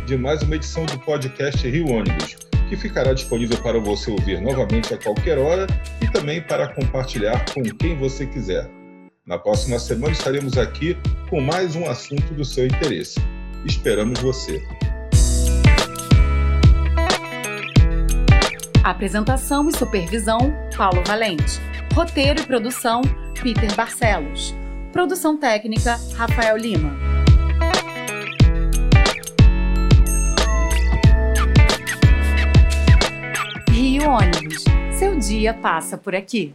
de 0.06 0.16
mais 0.16 0.42
uma 0.42 0.56
edição 0.56 0.84
do 0.86 0.98
podcast 1.00 1.68
Rio 1.68 1.88
Ônibus, 1.92 2.34
que 2.68 2.76
ficará 2.76 3.12
disponível 3.12 3.60
para 3.62 3.78
você 3.78 4.10
ouvir 4.10 4.40
novamente 4.40 4.92
a 4.92 4.98
qualquer 4.98 5.38
hora 5.38 5.66
e 6.02 6.10
também 6.10 6.42
para 6.42 6.66
compartilhar 6.74 7.44
com 7.52 7.62
quem 7.62 7.96
você 7.96 8.26
quiser. 8.26 8.68
Na 9.24 9.38
próxima 9.38 9.78
semana 9.78 10.12
estaremos 10.12 10.56
aqui 10.56 10.96
com 11.28 11.40
mais 11.40 11.76
um 11.76 11.88
assunto 11.88 12.34
do 12.34 12.44
seu 12.44 12.66
interesse. 12.66 13.20
Esperamos 13.66 14.18
você. 14.20 14.66
Apresentação 18.88 19.68
e 19.68 19.76
supervisão: 19.76 20.38
Paulo 20.74 21.02
Valente. 21.06 21.60
Roteiro 21.94 22.40
e 22.40 22.46
produção: 22.46 23.02
Peter 23.42 23.74
Barcelos. 23.76 24.54
Produção 24.90 25.36
técnica: 25.36 26.00
Rafael 26.16 26.56
Lima. 26.56 26.96
Rio 33.70 34.08
Ônibus. 34.08 34.64
Seu 34.98 35.18
dia 35.18 35.52
passa 35.52 35.98
por 35.98 36.14
aqui. 36.14 36.54